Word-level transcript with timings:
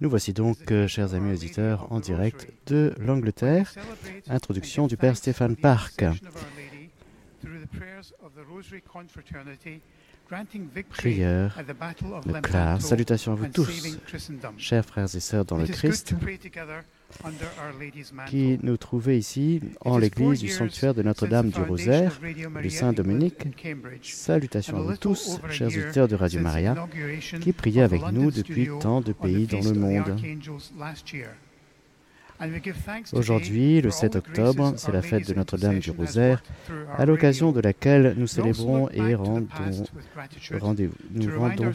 Nous 0.00 0.10
voici 0.10 0.32
donc, 0.32 0.72
euh, 0.72 0.88
chers 0.88 1.14
amis 1.14 1.32
auditeurs, 1.32 1.90
en 1.92 2.00
direct 2.00 2.50
de 2.66 2.92
l'Angleterre. 2.98 3.72
Introduction 4.28 4.88
du 4.88 4.96
Père 4.96 5.16
Stéphane 5.16 5.54
Park. 5.54 6.04
Prière 10.90 11.56
Clare. 12.42 12.82
Salutations 12.82 13.32
à 13.32 13.34
vous 13.36 13.46
tous, 13.48 13.98
chers 14.56 14.84
frères 14.84 15.14
et 15.14 15.20
sœurs 15.20 15.44
dans 15.44 15.58
le 15.58 15.66
Christ, 15.66 16.14
qui 18.26 18.58
nous 18.62 18.76
trouvez 18.76 19.18
ici 19.18 19.60
en 19.80 19.98
l'église 19.98 20.40
du 20.40 20.48
sanctuaire 20.48 20.94
de 20.94 21.02
Notre-Dame 21.02 21.50
du 21.50 21.60
Rosaire, 21.60 22.20
du 22.62 22.70
Saint-Dominique. 22.70 23.46
Salutations 24.02 24.76
à 24.76 24.82
vous 24.82 24.96
tous, 24.96 25.40
chers 25.50 25.68
auditeurs 25.68 26.08
de 26.08 26.16
Radio 26.16 26.40
Maria, 26.40 26.88
qui 27.40 27.52
priez 27.52 27.82
avec 27.82 28.02
nous 28.12 28.30
depuis 28.30 28.68
tant 28.80 29.00
de 29.00 29.12
pays 29.12 29.46
dans 29.46 29.60
le 29.60 29.74
monde. 29.74 30.20
Aujourd'hui, 33.12 33.80
le 33.80 33.90
7 33.90 34.16
octobre, 34.16 34.74
c'est 34.76 34.92
la 34.92 35.02
fête 35.02 35.28
de 35.28 35.34
Notre-Dame 35.34 35.78
du 35.78 35.90
Rosaire, 35.92 36.42
à 36.98 37.06
l'occasion 37.06 37.52
de 37.52 37.60
laquelle 37.60 38.14
nous 38.16 38.26
célébrons 38.26 38.88
et 38.90 39.14
rendons, 39.14 39.46
nous 41.12 41.38
rendons 41.38 41.72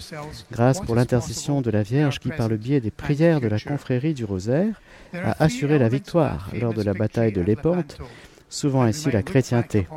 grâce 0.52 0.82
pour 0.82 0.96
l'intercession 0.96 1.62
de 1.62 1.72
la 1.72 1.82
Vierge 1.82 2.20
qui, 2.20 2.30
par 2.30 2.50
le 2.50 2.58
biais 2.58 2.82
des 2.82 2.92
prières 2.92 3.40
de 3.40 3.48
la 3.48 3.60
confrérie 3.60 4.14
du 4.14 4.26
Rosaire, 4.26 4.82
a 5.14 5.44
assuré 5.44 5.80
la 5.80 5.90
victoire 5.90 6.50
lors 6.60 6.74
de 6.74 6.84
la 6.84 6.94
bataille 6.94 7.32
de 7.32 7.42
Lépante 7.42 8.00
souvent 8.50 8.82
ainsi 8.82 9.12
la 9.12 9.24
chrétienté. 9.24 9.88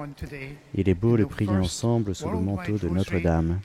Il 0.75 0.89
est 0.89 0.95
beau 0.95 1.17
de 1.17 1.25
prier 1.25 1.51
ensemble 1.51 2.15
sous 2.15 2.29
le 2.29 2.39
manteau 2.39 2.77
de 2.77 2.89
Notre-Dame. 2.89 3.59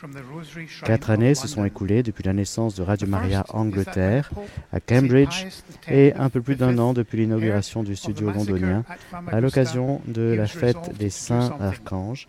Quatre 0.85 1.09
années 1.09 1.35
se 1.35 1.47
sont 1.47 1.65
écoulées 1.65 2.03
depuis 2.03 2.23
la 2.23 2.33
naissance 2.33 2.75
de 2.75 2.83
Radio 2.83 3.07
Maria 3.07 3.45
Angleterre 3.49 4.31
à 4.71 4.79
Cambridge 4.79 5.45
et 5.89 6.13
un 6.13 6.29
peu 6.29 6.41
plus 6.41 6.55
d'un 6.55 6.77
an 6.79 6.93
depuis 6.93 7.19
l'inauguration 7.19 7.83
du 7.83 7.95
studio 7.95 8.31
londonien 8.31 8.83
à 9.27 9.41
l'occasion 9.41 10.01
de 10.07 10.33
la 10.33 10.47
fête 10.47 10.97
des 10.97 11.09
saints 11.09 11.55
archanges. 11.59 12.27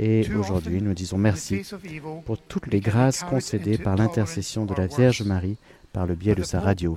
Et 0.00 0.28
aujourd'hui, 0.32 0.80
nous 0.80 0.94
disons 0.94 1.18
merci 1.18 1.62
pour 2.24 2.38
toutes 2.38 2.68
les 2.68 2.78
grâces 2.78 3.24
concédées 3.24 3.78
par 3.78 3.96
l'intercession 3.96 4.64
de 4.64 4.74
la 4.74 4.86
Vierge 4.86 5.22
Marie 5.22 5.56
par 5.92 6.06
le 6.06 6.14
biais 6.14 6.34
de 6.34 6.42
sa 6.42 6.60
radio. 6.60 6.96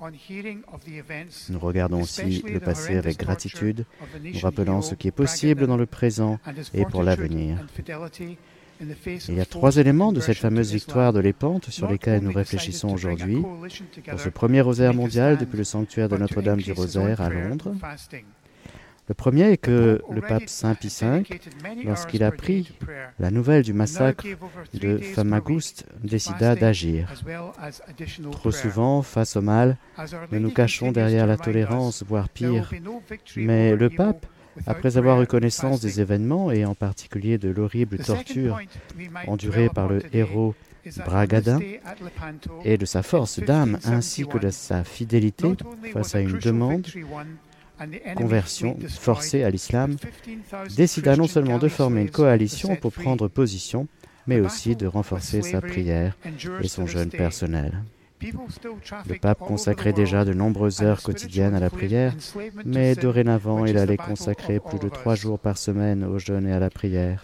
Nous 1.50 1.60
regardons 1.60 2.02
aussi 2.02 2.44
le 2.48 2.60
passé 2.60 2.98
avec 2.98 3.18
gratitude, 3.18 3.86
nous 4.24 4.40
rappelant 4.40 4.82
ce 4.82 4.96
qui 4.96 5.08
est 5.08 5.12
possible 5.12 5.68
dans 5.68 5.78
le 5.78 5.86
présent 5.86 6.40
et 6.74 6.86
pour 6.86 7.04
l'avenir. 7.04 7.66
Il 9.30 9.36
y 9.36 9.42
a 9.42 9.46
trois 9.46 9.78
éléments 9.78 10.12
de 10.12 10.20
cette 10.20 10.38
fameuse 10.38 10.72
victoire 10.72 11.14
de 11.14 11.20
l'épante 11.20 11.70
sur 11.70 11.90
lesquels 11.90 12.24
nous 12.24 12.32
réfléchissons 12.32 12.90
aujourd'hui. 12.90 13.44
Pour 14.10 14.20
ce 14.20 14.30
premier 14.30 14.62
rosaire 14.62 14.94
mondial 14.94 15.38
depuis 15.38 15.58
le 15.58 15.64
sanctuaire 15.64 16.10
de 16.10 16.18
Notre-Dame 16.18 16.62
du 16.62 16.72
Rosaire 16.72 17.22
à 17.22 17.30
Londres, 17.30 17.76
le 19.08 19.14
premier 19.14 19.52
est 19.52 19.58
que 19.58 20.02
le 20.10 20.22
pape 20.22 20.48
Saint 20.48 20.76
Pie 20.76 20.96
V, 21.02 21.24
lorsqu'il 21.84 22.24
apprit 22.24 22.74
la 23.20 23.32
nouvelle 23.32 23.64
du 23.64 23.74
massacre 23.74 24.26
de 24.74 24.98
Famagouste, 24.98 25.86
décida 26.04 26.56
d'agir. 26.56 27.12
Trop 28.32 28.52
souvent, 28.52 29.02
face 29.02 29.36
au 29.36 29.42
mal, 29.42 29.78
nous 30.32 30.40
nous 30.40 30.52
cachons 30.52 30.92
derrière 30.92 31.28
la 31.28 31.38
tolérance, 31.38 32.04
voire 32.04 32.30
pire. 32.30 32.72
Mais 33.36 33.76
le 33.76 33.90
pape, 33.90 34.26
après 34.68 34.98
avoir 34.98 35.22
eu 35.22 35.28
connaissance 35.28 35.82
des 35.82 36.00
événements, 36.00 36.52
et 36.52 36.66
en 36.66 36.76
particulier 36.76 37.38
de 37.38 37.50
l'horrible 37.50 37.98
torture 37.98 38.60
endurée 39.28 39.70
par 39.70 39.88
le 39.88 40.02
héros 40.16 40.56
Bragadin 41.06 41.60
et 42.66 42.78
de 42.78 42.86
sa 42.86 43.04
force 43.04 43.40
d'âme 43.40 43.78
ainsi 43.86 44.26
que 44.26 44.38
de 44.38 44.50
sa 44.50 44.84
fidélité 44.84 45.54
face 45.94 46.16
à 46.16 46.22
une 46.22 46.40
demande 46.40 46.88
conversion 48.16 48.78
forcée 48.90 49.44
à 49.44 49.50
l'islam, 49.50 49.96
décida 50.76 51.16
non 51.16 51.28
seulement 51.28 51.58
de 51.58 51.68
former 51.68 52.02
une 52.02 52.12
coalition 52.12 52.76
pour 52.76 52.92
prendre 52.92 53.28
position, 53.28 53.88
mais 54.28 54.40
aussi 54.40 54.76
de 54.76 54.88
renforcer 54.88 55.42
sa 55.42 55.62
prière 55.62 56.18
et 56.62 56.68
son 56.68 56.86
jeûne 56.86 57.10
personnel. 57.10 57.84
Le 58.22 59.18
pape 59.20 59.40
consacrait 59.40 59.94
déjà 59.94 60.26
de 60.26 60.34
nombreuses 60.34 60.82
heures 60.82 61.02
quotidiennes 61.02 61.56
à 61.56 61.60
la 61.60 61.70
prière, 61.72 62.14
mais 62.66 62.96
dorénavant 62.96 63.66
il 63.66 63.78
allait 63.78 63.98
consacrer 63.98 64.60
plus 64.60 64.80
de 64.80 64.90
trois 64.90 65.16
jours 65.16 65.40
par 65.40 65.58
semaine 65.58 66.04
au 66.04 66.20
jeûne 66.20 66.48
et 66.48 66.54
à 66.54 66.60
la 66.60 66.70
prière. 66.70 67.24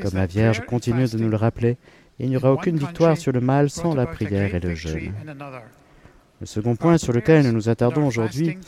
Comme 0.00 0.14
la 0.14 0.26
Vierge 0.26 0.64
continue 0.66 1.08
de 1.08 1.18
nous 1.18 1.30
le 1.30 1.36
rappeler, 1.36 1.78
il 2.18 2.28
n'y 2.28 2.36
aura 2.36 2.52
aucune 2.52 2.76
victoire 2.76 3.16
sur 3.16 3.32
le 3.32 3.40
mal 3.40 3.70
sans 3.70 3.94
la 3.94 4.06
prière 4.06 4.54
et 4.54 4.60
le 4.60 4.74
jeûne. 4.74 5.12
Le 6.44 6.48
second 6.48 6.76
point 6.76 6.98
sur 6.98 7.14
lequel 7.14 7.46
nous 7.46 7.52
nous 7.52 7.70
attardons 7.70 8.06
aujourd'hui 8.06 8.58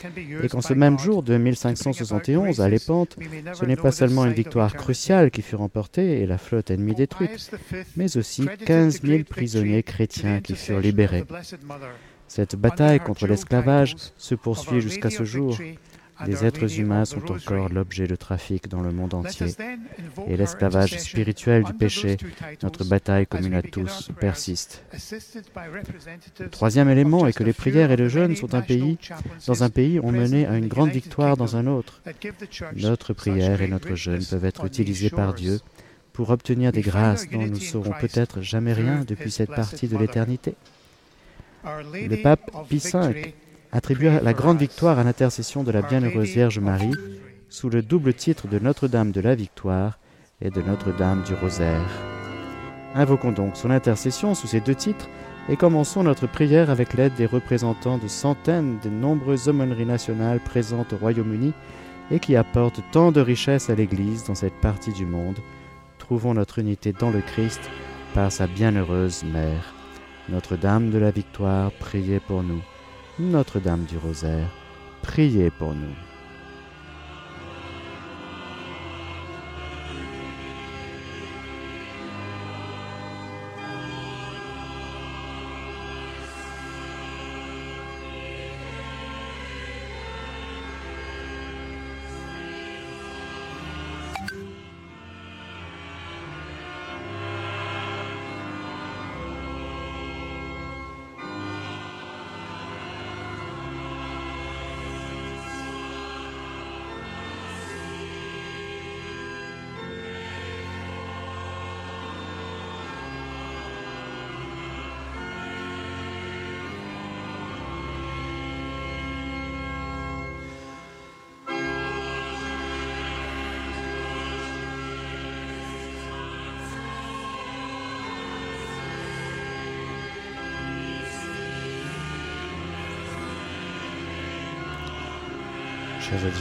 est 0.41 0.47
qu'en 0.47 0.61
ce 0.61 0.73
même 0.73 0.97
jour 0.97 1.21
de 1.21 1.37
1571, 1.37 2.59
à 2.59 2.69
Lépante, 2.69 3.17
ce 3.53 3.65
n'est 3.65 3.75
pas 3.75 3.91
seulement 3.91 4.25
une 4.25 4.33
victoire 4.33 4.73
cruciale 4.73 5.29
qui 5.29 5.43
fut 5.43 5.57
remportée 5.57 6.23
et 6.23 6.25
la 6.25 6.39
flotte 6.39 6.71
ennemie 6.71 6.95
détruite, 6.95 7.51
mais 7.95 8.17
aussi 8.17 8.47
15 8.65 9.03
000 9.03 9.25
prisonniers 9.29 9.83
chrétiens 9.83 10.41
qui 10.41 10.55
furent 10.55 10.79
libérés. 10.79 11.23
Cette 12.27 12.55
bataille 12.55 12.99
contre 12.99 13.27
l'esclavage 13.27 13.95
se 14.17 14.33
poursuit 14.33 14.81
jusqu'à 14.81 15.11
ce 15.11 15.23
jour 15.23 15.55
les 16.25 16.45
êtres 16.45 16.79
humains 16.79 17.05
sont 17.05 17.31
encore 17.31 17.69
l'objet 17.69 18.07
de 18.07 18.15
trafic 18.15 18.67
dans 18.67 18.81
le 18.81 18.91
monde 18.91 19.13
entier. 19.13 19.47
Et 20.27 20.37
l'esclavage 20.37 20.97
spirituel 20.97 21.63
du 21.63 21.73
péché, 21.73 22.17
notre 22.63 22.83
bataille 22.83 23.27
commune 23.27 23.53
à 23.53 23.61
tous, 23.61 24.09
persiste. 24.19 24.83
Le 26.39 26.49
troisième 26.49 26.89
élément 26.89 27.27
est 27.27 27.33
que 27.33 27.43
les 27.43 27.53
prières 27.53 27.91
et 27.91 27.97
le 27.97 28.09
jeûne 28.09 28.35
sont 28.35 28.55
un 28.55 28.61
pays, 28.61 28.97
dans 29.45 29.63
un 29.63 29.69
pays 29.69 29.99
ont 29.99 30.11
mené 30.11 30.45
à 30.45 30.57
une 30.57 30.67
grande 30.67 30.89
victoire 30.89 31.37
dans 31.37 31.55
un 31.55 31.67
autre. 31.67 32.01
Notre 32.75 33.13
prière 33.13 33.61
et 33.61 33.67
notre 33.67 33.95
jeûne 33.95 34.23
peuvent 34.25 34.45
être 34.45 34.65
utilisés 34.65 35.09
par 35.09 35.33
Dieu 35.33 35.59
pour 36.13 36.31
obtenir 36.31 36.71
des 36.71 36.81
grâces 36.81 37.29
dont 37.29 37.45
nous 37.45 37.59
saurons 37.59 37.93
peut-être 37.99 38.41
jamais 38.41 38.73
rien 38.73 39.03
depuis 39.07 39.29
cette 39.29 39.53
partie 39.53 39.87
de 39.87 39.97
l'éternité. 39.97 40.55
Le 41.63 42.21
pape 42.21 42.49
Pie 42.69 42.79
V 42.79 43.35
attribua 43.71 44.21
la 44.21 44.33
grande 44.33 44.59
victoire 44.59 44.99
à 44.99 45.03
l'intercession 45.03 45.63
de 45.63 45.71
la 45.71 45.81
bienheureuse 45.81 46.29
Vierge 46.29 46.59
Marie 46.59 46.93
sous 47.49 47.69
le 47.69 47.81
double 47.81 48.13
titre 48.13 48.47
de 48.47 48.59
Notre-Dame 48.59 49.11
de 49.11 49.21
la 49.21 49.35
Victoire 49.35 49.99
et 50.41 50.49
de 50.49 50.61
Notre-Dame 50.61 51.23
du 51.23 51.33
Rosaire. 51.33 51.89
Invoquons 52.95 53.31
donc 53.31 53.57
son 53.57 53.69
intercession 53.69 54.35
sous 54.35 54.47
ces 54.47 54.61
deux 54.61 54.75
titres 54.75 55.09
et 55.49 55.57
commençons 55.57 56.03
notre 56.03 56.27
prière 56.27 56.69
avec 56.69 56.93
l'aide 56.93 57.15
des 57.15 57.25
représentants 57.25 57.97
de 57.97 58.07
centaines 58.07 58.79
de 58.83 58.89
nombreuses 58.89 59.47
aumôneries 59.47 59.85
nationales 59.85 60.39
présentes 60.39 60.93
au 60.93 60.97
Royaume-Uni 60.97 61.53
et 62.11 62.19
qui 62.19 62.35
apportent 62.35 62.81
tant 62.91 63.11
de 63.11 63.21
richesses 63.21 63.69
à 63.69 63.75
l'Église 63.75 64.23
dans 64.25 64.35
cette 64.35 64.59
partie 64.61 64.93
du 64.93 65.05
monde. 65.05 65.37
Trouvons 65.99 66.33
notre 66.33 66.59
unité 66.59 66.93
dans 66.93 67.09
le 67.09 67.21
Christ 67.21 67.61
par 68.13 68.31
sa 68.31 68.47
bienheureuse 68.47 69.23
Mère. 69.23 69.73
Notre-Dame 70.29 70.89
de 70.89 70.97
la 70.97 71.11
Victoire, 71.11 71.71
priez 71.79 72.19
pour 72.19 72.43
nous. 72.43 72.61
Notre-Dame 73.19 73.85
du 73.85 73.97
Rosaire, 73.97 74.47
priez 75.01 75.49
pour 75.49 75.73
nous. 75.73 76.06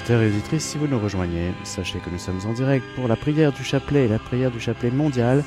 Et 0.08 0.58
si 0.60 0.78
vous 0.78 0.86
nous 0.86 1.00
rejoignez, 1.00 1.52
sachez 1.64 1.98
que 1.98 2.10
nous 2.10 2.18
sommes 2.18 2.40
en 2.46 2.52
direct 2.52 2.84
pour 2.94 3.08
la 3.08 3.16
prière 3.16 3.52
du 3.52 3.64
chapelet 3.64 4.04
et 4.04 4.08
la 4.08 4.20
prière 4.20 4.52
du 4.52 4.60
chapelet 4.60 4.90
mondial, 4.90 5.42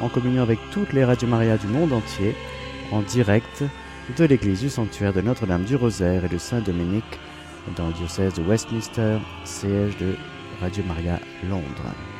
en 0.00 0.08
communion 0.08 0.42
avec 0.42 0.58
toutes 0.70 0.94
les 0.94 1.04
radios 1.04 1.28
Maria 1.28 1.58
du 1.58 1.66
monde 1.66 1.92
entier, 1.92 2.34
en 2.92 3.02
direct 3.02 3.62
de 4.16 4.24
l'église 4.24 4.60
du 4.60 4.70
sanctuaire 4.70 5.12
de 5.12 5.20
Notre-Dame 5.20 5.64
du 5.64 5.76
Rosaire 5.76 6.24
et 6.24 6.28
de 6.28 6.38
Saint-Dominique 6.38 7.20
dans 7.76 7.88
le 7.88 7.92
diocèse 7.92 8.34
de 8.34 8.42
Westminster, 8.42 9.18
siège 9.44 9.96
de 9.98 10.16
Radio 10.62 10.82
Maria 10.88 11.20
Londres. 11.48 12.19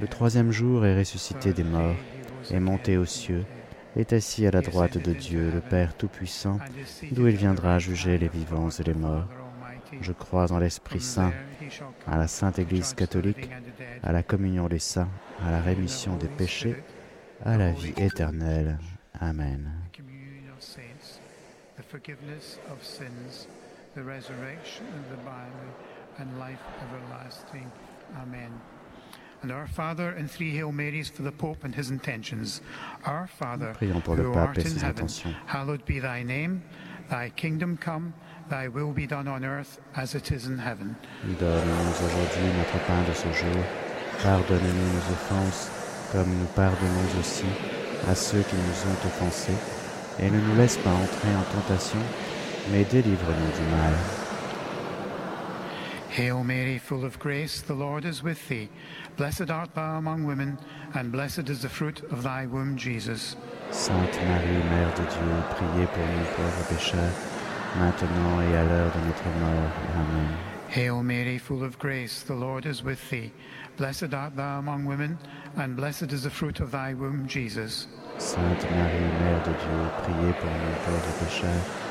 le 0.00 0.06
troisième 0.08 0.50
jour 0.50 0.84
est 0.84 0.98
ressuscité 0.98 1.52
des 1.52 1.64
morts, 1.64 1.96
est 2.50 2.60
monté 2.60 2.96
aux 2.96 3.04
cieux, 3.04 3.44
est 3.96 4.12
assis 4.12 4.46
à 4.46 4.50
la 4.50 4.60
droite 4.60 4.98
de 4.98 5.12
Dieu, 5.12 5.50
le 5.52 5.60
Père 5.60 5.96
Tout-Puissant, 5.96 6.58
d'où 7.12 7.26
il 7.26 7.36
viendra 7.36 7.78
juger 7.78 8.18
les 8.18 8.28
vivants 8.28 8.70
et 8.70 8.82
les 8.82 8.94
morts. 8.94 9.28
Je 10.00 10.12
crois 10.12 10.52
en 10.52 10.58
l'Esprit 10.58 11.00
Saint, 11.00 11.32
à 12.06 12.18
la 12.18 12.28
Sainte 12.28 12.58
Église 12.58 12.94
catholique, 12.94 13.48
à 14.02 14.12
la 14.12 14.22
communion 14.22 14.68
des 14.68 14.78
saints, 14.78 15.08
à 15.44 15.50
la 15.50 15.60
rémission 15.60 16.16
des 16.16 16.28
péchés, 16.28 16.82
à 17.44 17.56
la 17.56 17.72
vie 17.72 17.94
éternelle. 17.96 18.78
Amen. 19.20 19.70
Amen. 28.14 28.52
And 29.42 29.52
our 29.52 29.66
Father, 29.66 30.10
and 30.10 30.30
three 30.30 30.50
Hail 30.56 30.72
Marys 30.72 31.08
for 31.08 31.22
the 31.22 31.30
Pope 31.30 31.64
and 31.64 31.74
his 31.74 31.90
intentions. 31.90 32.62
Our 33.04 33.26
Father, 33.28 33.74
Prions 33.78 34.02
pour 34.02 34.16
le 34.16 34.22
who 34.24 34.32
pape 34.32 34.48
art 34.48 34.58
et 34.58 34.64
in 34.64 34.70
ses 34.70 34.80
heaven, 34.82 35.02
intentions. 35.04 35.34
hallowed 35.46 35.84
be 35.84 36.00
thy 36.00 36.22
name. 36.22 36.62
Thy 37.08 37.30
kingdom 37.36 37.76
come, 37.76 38.12
thy 38.50 38.66
will 38.66 38.92
be 38.92 39.06
done 39.06 39.28
on 39.28 39.44
earth 39.44 39.78
as 39.94 40.14
it 40.16 40.32
is 40.32 40.46
in 40.46 40.58
heaven. 40.58 40.96
Donne-nous 41.38 42.06
aujourd'hui 42.06 42.50
notre 42.58 42.84
pain 42.86 43.02
de 43.06 43.12
ce 43.14 43.30
jour. 43.32 43.62
Pardonne-nous 44.22 44.92
nos 44.94 45.12
offenses, 45.12 45.70
comme 46.10 46.28
nous 46.36 46.46
pardonnons 46.56 47.20
aussi 47.20 47.44
à 48.08 48.14
ceux 48.14 48.42
qui 48.42 48.56
nous 48.56 48.90
ont 48.90 49.06
offensés. 49.06 49.52
Et 50.18 50.30
ne 50.30 50.40
nous 50.40 50.56
laisse 50.56 50.78
pas 50.78 50.90
entrer 50.90 51.28
en 51.36 51.42
tentation, 51.60 52.00
mais 52.72 52.84
délivre-nous 52.84 53.52
du 53.64 53.70
mal. 53.70 53.92
Hail 56.16 56.42
Mary, 56.42 56.78
full 56.78 57.04
of 57.04 57.18
grace, 57.18 57.60
the 57.60 57.74
Lord 57.74 58.06
is 58.06 58.22
with 58.22 58.48
thee. 58.48 58.70
Blessed 59.18 59.50
art 59.50 59.74
thou 59.74 59.98
among 59.98 60.24
women, 60.24 60.58
and 60.94 61.12
blessed 61.12 61.50
is 61.50 61.60
the 61.60 61.68
fruit 61.68 62.00
of 62.04 62.22
thy 62.22 62.46
womb, 62.46 62.78
Jesus. 62.78 63.36
Sainte 63.70 64.16
Marie, 64.24 64.62
Mère 64.70 64.94
de 64.96 65.02
Dieu, 65.02 65.44
priez 65.50 65.86
pour 65.92 66.06
nous 66.06 66.24
pauvres 66.34 66.68
pécheurs, 66.70 67.12
maintenant 67.76 68.40
et 68.40 68.56
à 68.56 68.64
l'heure 68.64 68.90
de 68.92 69.00
notre 69.04 69.28
mort. 69.40 69.72
Amen. 69.94 70.38
Hail 70.70 71.02
Mary, 71.02 71.36
full 71.36 71.62
of 71.62 71.78
grace, 71.78 72.22
the 72.22 72.34
Lord 72.34 72.64
is 72.64 72.82
with 72.82 73.10
thee. 73.10 73.30
Blessed 73.76 74.14
art 74.14 74.36
thou 74.36 74.60
among 74.60 74.86
women, 74.86 75.18
and 75.56 75.76
blessed 75.76 76.12
is 76.12 76.22
the 76.22 76.30
fruit 76.30 76.60
of 76.60 76.70
thy 76.70 76.94
womb, 76.94 77.28
Jesus. 77.28 77.88
Sainte 78.16 78.64
Marie, 78.70 79.12
Mère 79.20 79.44
de 79.44 79.52
Dieu, 79.52 79.90
priez 80.02 80.32
pour 80.40 80.50
nous 80.50 80.76
pauvres 80.82 81.12
pécheurs, 81.20 81.85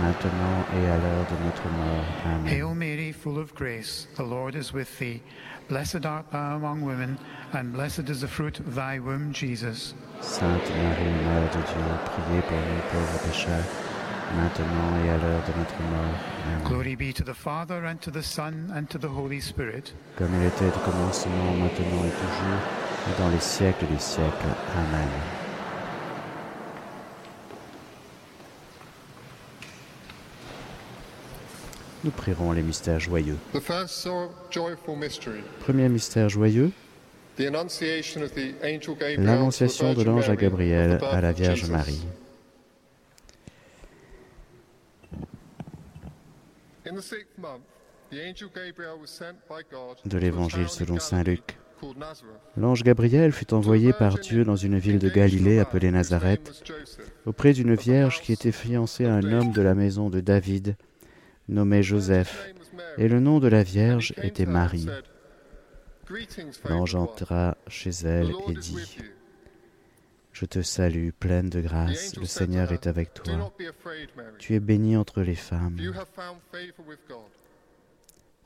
maintenant 0.00 0.64
et 0.74 0.86
à 0.86 0.96
l'heure 0.96 1.26
de 1.26 1.44
notre 1.44 1.68
mort. 1.70 2.04
Amen. 2.24 2.46
Hail 2.46 2.74
Mary, 2.74 3.12
full 3.12 3.38
of 3.38 3.54
grace, 3.54 4.06
the 4.16 4.22
Lord 4.22 4.54
is 4.54 4.72
with 4.72 4.98
thee. 4.98 5.22
Blessed 5.68 6.06
art 6.06 6.30
thou 6.32 6.56
among 6.56 6.82
women, 6.82 7.18
and 7.52 7.72
blessed 7.72 8.08
is 8.08 8.20
the 8.20 8.28
fruit 8.28 8.58
of 8.58 8.74
thy 8.74 8.98
womb, 8.98 9.32
Jesus. 9.32 9.94
Sainte 10.20 10.70
Marie, 10.70 11.12
Mère 11.24 11.50
de 11.52 11.60
Dieu, 11.60 11.84
priez 12.06 12.42
pour 12.42 12.56
nous 12.56 12.82
pauvres 12.90 13.20
pécheurs, 13.26 13.64
maintenant 14.34 15.04
et 15.04 15.10
à 15.10 15.18
l'heure 15.18 15.42
de 15.46 15.58
notre 15.58 15.82
mort. 15.90 16.14
Amen. 16.46 16.64
Glory 16.64 16.94
be 16.94 17.12
to 17.12 17.22
the 17.22 17.34
Father, 17.34 17.84
and 17.84 18.00
to 18.00 18.10
the 18.10 18.22
Son, 18.22 18.70
and 18.74 18.88
to 18.88 18.98
the 18.98 19.08
Holy 19.08 19.40
Spirit. 19.40 19.92
Comme 20.16 20.34
il 20.40 20.46
était 20.46 20.68
au 20.74 20.90
commencement, 20.90 21.52
maintenant 21.60 22.04
et 22.06 22.12
toujours, 22.12 22.60
et 23.08 23.20
dans 23.20 23.28
les 23.28 23.40
siècles 23.40 23.86
des 23.86 23.98
siècles. 23.98 24.54
Amen. 24.74 25.37
Nous 32.04 32.10
prierons 32.10 32.52
les 32.52 32.62
mystères 32.62 33.00
joyeux. 33.00 33.36
Premier 35.60 35.88
mystère 35.88 36.28
joyeux, 36.28 36.70
l'annonciation 39.18 39.94
de 39.94 40.02
l'ange 40.02 40.30
à 40.30 40.36
Gabriel 40.36 41.00
à 41.02 41.20
la 41.20 41.32
Vierge. 41.32 41.68
Marie. 41.70 42.04
De 50.06 50.18
l'Évangile 50.18 50.68
selon 50.68 50.98
Saint 50.98 51.22
Luc. 51.22 51.58
L'ange 52.56 52.82
Gabriel 52.82 53.32
fut 53.32 53.54
envoyé 53.54 53.92
par 53.92 54.18
Dieu 54.18 54.44
dans 54.44 54.56
une 54.56 54.78
ville 54.78 54.98
de 54.98 55.08
Galilée 55.08 55.60
appelée 55.60 55.90
Nazareth, 55.90 56.64
auprès 57.26 57.52
d'une 57.52 57.74
vierge 57.74 58.20
qui 58.20 58.32
était 58.32 58.52
fiancée 58.52 59.04
à 59.04 59.14
un 59.14 59.32
homme 59.32 59.52
de 59.52 59.62
la 59.62 59.74
maison 59.74 60.10
de 60.10 60.20
David, 60.20 60.76
nommé 61.48 61.82
Joseph, 61.82 62.52
et 62.96 63.08
le 63.08 63.20
nom 63.20 63.40
de 63.40 63.48
la 63.48 63.62
vierge 63.62 64.12
était 64.22 64.46
Marie. 64.46 64.88
L'ange 66.64 66.94
entra 66.94 67.56
chez 67.66 67.90
elle 68.04 68.32
et 68.48 68.54
dit, 68.54 68.98
Je 70.32 70.46
te 70.46 70.62
salue, 70.62 71.10
pleine 71.10 71.50
de 71.50 71.60
grâce, 71.60 72.16
le 72.16 72.24
Seigneur 72.24 72.72
est 72.72 72.86
avec 72.86 73.14
toi. 73.14 73.52
Tu 74.38 74.54
es 74.54 74.60
bénie 74.60 74.96
entre 74.96 75.22
les 75.22 75.34
femmes. 75.34 75.78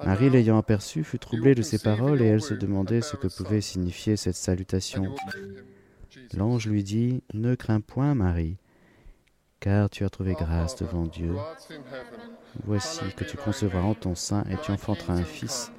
Marie, 0.04 0.30
l'ayant 0.30 0.59
aperçu, 0.59 1.04
fut 1.04 1.18
troublée 1.18 1.54
de 1.54 1.62
ces 1.62 1.78
paroles 1.78 2.23
et 2.23 2.26
elle 2.26 2.42
se 2.42 2.54
demandait 2.54 3.02
ce 3.02 3.16
que 3.16 3.28
pouvait 3.28 3.61
signifier 3.61 4.16
cette 4.16 4.37
salutation. 4.37 5.14
L'ange 6.35 6.66
lui 6.66 6.82
dit, 6.82 7.23
Ne 7.35 7.54
crains 7.54 7.80
point, 7.80 8.14
Marie, 8.14 8.56
car 9.61 9.88
tu 9.90 10.04
as 10.04 10.11
trouvé 10.11 10.35
grâce 10.35 10.76
devant 10.76 11.06
Dieu. 11.06 11.35
Voici 12.64 13.00
que 13.16 13.25
tu 13.25 13.37
concevras 13.37 13.80
en 13.80 13.94
ton 13.94 14.14
sein 14.14 14.44
et 14.50 14.56
tu 14.56 14.71
enfanteras 14.73 15.14
un 15.14 15.25
fils, 15.25 15.73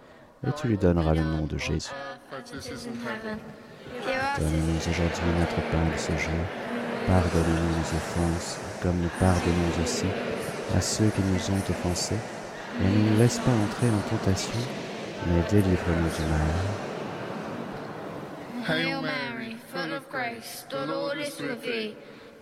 et 0.46 0.52
tu 0.54 0.68
lui 0.68 0.78
donneras 0.78 1.14
le 1.14 1.22
nom 1.22 1.46
de 1.46 1.58
Jésus. 1.58 1.92
Donne-nous 4.40 4.78
aujourd'hui 4.90 5.30
notre 5.40 5.62
pain 5.72 5.86
de 5.92 5.98
ce 5.98 6.12
jour. 6.18 6.44
Pardonne-nous 7.08 7.78
nos 7.78 7.94
offenses, 7.96 8.60
comme 8.82 8.98
nous 8.98 9.12
pardonnons 9.20 9.84
aussi 9.84 10.08
à 10.76 10.82
ceux 10.82 11.10
qui 11.10 11.22
nous 11.22 11.56
ont 11.56 11.64
offensés. 11.70 12.18
Et 12.82 12.86
ne 12.86 13.10
nous 13.12 13.18
laisse 13.20 13.38
pas 13.40 13.52
entrer 13.52 13.88
en 13.90 14.02
tentation, 14.10 14.60
mais 15.28 15.44
délivre-nous 15.50 16.10
du 16.10 16.24
mal. 16.32 16.54
Hail 18.68 19.02
Mary, 19.02 19.58
full 19.72 19.94
of 19.94 20.10
grace, 20.10 20.66
the 20.70 20.88
Lord 20.88 21.18
is. 21.20 21.40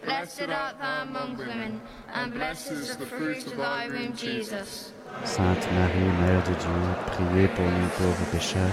Blessed 0.03 0.50
art 0.50 0.79
thou 0.79 1.03
among 1.03 1.38
women, 1.38 1.79
and 2.12 2.34
blessed 2.34 2.72
is 2.72 2.98
the 2.98 3.05
fruit 3.05 3.46
of 3.46 3.58
thy 3.58 3.88
womb, 3.88 4.15
Jesus. 4.15 4.93
Sainte 5.24 5.72
Marie, 5.74 6.12
Mère 6.22 6.43
de 6.43 6.55
Dieu, 6.55 6.81
priez 7.08 7.48
pour 7.50 7.65
nous 7.65 7.88
pauvres 7.89 8.31
pécheurs, 8.31 8.72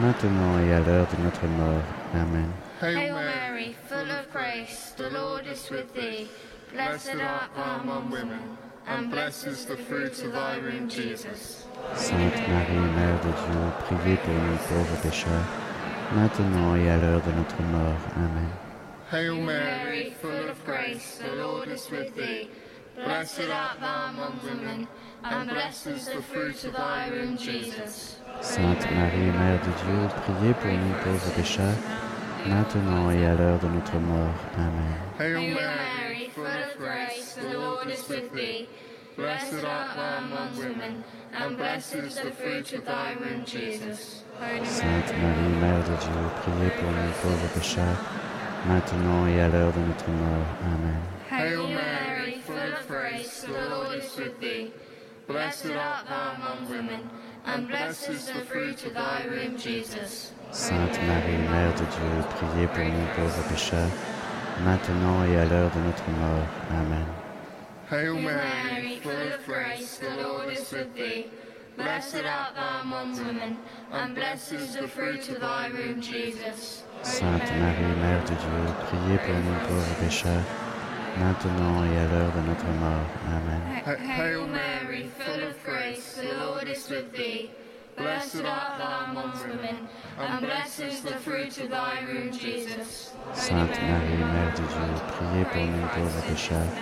maintenant 0.00 0.58
et 0.58 0.72
à 0.72 0.80
l'heure 0.80 1.06
de 1.06 1.22
notre 1.22 1.46
mort. 1.46 1.82
Amen. 2.14 2.52
Hail 2.80 3.12
Mary, 3.12 3.76
full 3.88 4.10
of 4.10 4.32
grace, 4.32 4.94
the 4.96 5.10
Lord 5.10 5.46
is 5.46 5.70
with 5.70 5.94
thee. 5.94 6.28
Blessed 6.72 7.20
art 7.20 7.54
thou 7.54 7.80
among 7.80 8.10
women, 8.10 8.58
and 8.88 9.10
blessed 9.10 9.46
is 9.46 9.64
the 9.64 9.76
fruit 9.76 10.20
of 10.24 10.32
thy 10.32 10.58
womb, 10.58 10.88
Jesus. 10.88 11.66
Sainte 11.94 12.48
Marie, 12.48 12.90
Mère 12.96 13.20
de 13.20 13.30
Dieu, 13.30 13.72
priez 13.86 14.16
pour 14.16 14.34
nous 14.34 14.56
pauvres 14.68 15.02
pécheurs, 15.02 15.46
maintenant 16.14 16.74
et 16.74 16.90
à 16.90 16.96
l'heure 16.98 17.22
de 17.22 17.30
notre 17.32 17.62
mort. 17.62 18.00
Amen. 18.16 18.67
Hail 19.10 19.36
Mary, 19.36 20.10
full 20.20 20.50
of 20.50 20.62
grace, 20.66 21.18
the 21.24 21.36
Lord 21.36 21.68
is 21.68 21.90
with 21.90 22.14
thee. 22.14 22.50
Blessed 22.94 23.48
art 23.48 23.80
thou 23.80 24.08
among 24.10 24.38
women, 24.44 24.86
and 25.24 25.48
blessed 25.48 25.86
is 25.86 26.08
the 26.08 26.20
fruit 26.20 26.62
of 26.64 26.74
thy 26.74 27.08
womb, 27.08 27.38
Jesus. 27.38 28.18
Sainte 28.42 28.84
Marie, 28.90 29.32
Mère 29.32 29.64
de 29.64 29.72
Dieu, 29.80 30.10
priez 30.26 30.52
pour 30.60 30.72
nous 30.72 30.94
pauvres 31.02 31.32
pécheurs, 31.36 31.74
maintenant 32.44 33.10
et 33.10 33.24
à 33.24 33.34
l'heure 33.34 33.58
de 33.60 33.68
notre 33.68 33.98
mort. 33.98 34.34
Amen. 34.58 34.94
Hail 35.18 35.54
Mary, 35.54 36.30
full 36.34 36.44
of 36.44 36.76
grace, 36.76 37.32
the 37.32 37.58
Lord 37.58 37.88
is 37.88 38.06
with 38.10 38.30
thee. 38.34 38.68
Blessed 39.16 39.64
art 39.64 39.96
thou 39.96 40.18
among 40.18 40.54
women, 40.58 41.02
and 41.32 41.56
blessed 41.56 41.94
is 41.94 42.16
the 42.16 42.30
fruit 42.30 42.74
of 42.74 42.84
thy 42.84 43.16
womb, 43.18 43.46
Jesus. 43.46 44.22
Holy 44.38 44.66
Sainte 44.66 45.12
Mary, 45.16 45.48
Marie, 45.48 45.60
Mère 45.62 45.84
de 45.84 45.96
Dieu, 45.96 46.30
priez 46.42 46.70
pour 46.76 46.90
nous 46.92 47.12
pauvres 47.22 47.48
pécheurs, 47.54 47.96
maintenant 48.66 49.26
et 49.26 49.40
à 49.40 49.48
l'heure 49.48 49.72
de 49.72 49.80
notre 49.80 50.08
mort. 50.08 50.46
Amen. 50.64 51.00
Hail 51.30 51.68
Mary, 51.68 52.40
full 52.44 52.56
of 52.56 52.88
grace, 52.88 53.42
the 53.42 53.68
Lord 53.68 53.94
is 53.98 54.16
with 54.16 54.40
thee. 54.40 54.72
Blessed 55.26 55.72
art 55.72 56.08
thou 56.08 56.32
among 56.36 56.68
women, 56.70 57.10
and 57.44 57.68
blessed 57.68 58.08
is 58.08 58.26
the 58.26 58.40
fruit 58.40 58.84
of 58.86 58.94
thy 58.94 59.26
womb, 59.28 59.58
Jesus. 59.58 60.32
Sainte 60.50 60.98
Marie, 61.02 61.36
Mère 61.48 61.74
de 61.76 61.84
Dieu, 61.84 62.24
priez 62.30 62.66
pour 62.68 62.84
nous 62.84 63.06
pauvres 63.14 63.48
pécheurs, 63.50 63.90
maintenant 64.64 65.24
et 65.24 65.36
à 65.36 65.44
l'heure 65.44 65.70
de 65.70 65.80
notre 65.80 66.08
mort. 66.08 66.48
Amen. 66.70 67.06
Hail 67.90 68.14
Mary, 68.14 69.00
full 69.00 69.32
of 69.32 69.44
grace, 69.46 69.98
the 69.98 70.22
Lord 70.22 70.50
is 70.50 70.72
with 70.72 70.94
thee. 70.94 71.26
Blessed 71.76 72.24
art 72.24 72.54
thou 72.54 72.80
among 72.80 73.12
women, 73.12 73.58
and 73.92 74.14
blessed 74.14 74.52
is 74.54 74.74
the 74.74 74.88
fruit 74.88 75.28
of 75.28 75.40
thy 75.40 75.68
womb, 75.70 76.00
Jesus. 76.00 76.84
Sainte 77.02 77.50
Marie, 77.58 77.94
Mère 78.00 78.22
de 78.24 78.34
Dieu, 78.34 78.74
priez 78.86 79.18
pour 79.18 79.34
nous 79.34 79.58
pauvres 79.66 79.94
pécheurs, 80.00 80.44
maintenant 81.18 81.84
et 81.84 81.98
à 81.98 82.06
l'heure 82.06 82.32
de 82.32 82.40
notre 82.48 82.66
mort. 82.80 83.08
Amen. 83.26 83.62
Ha- 83.86 84.22
Hail 84.22 84.46
Mary, 84.46 85.10
full 85.18 85.42
of 85.44 85.64
grace, 85.64 86.14
the 86.20 86.34
Lord 86.44 86.68
is 86.68 86.88
with 86.90 87.12
thee. 87.12 87.50
Blessed 87.96 88.44
art 88.44 88.78
thou 88.78 89.10
among 89.10 89.32
women, 89.42 89.88
and 90.20 90.40
blessed 90.40 90.80
is 90.80 91.00
the 91.02 91.14
fruit 91.14 91.56
of 91.58 91.70
thy 91.70 92.04
womb, 92.06 92.30
Jesus. 92.32 93.12
Sainte 93.32 93.80
Marie, 93.82 94.22
Mère 94.22 94.52
de 94.54 94.62
Dieu, 94.62 94.94
priez 95.08 95.44
pour 95.44 95.66
nous 95.66 95.86
pauvres 95.88 96.22
pécheurs, 96.28 96.72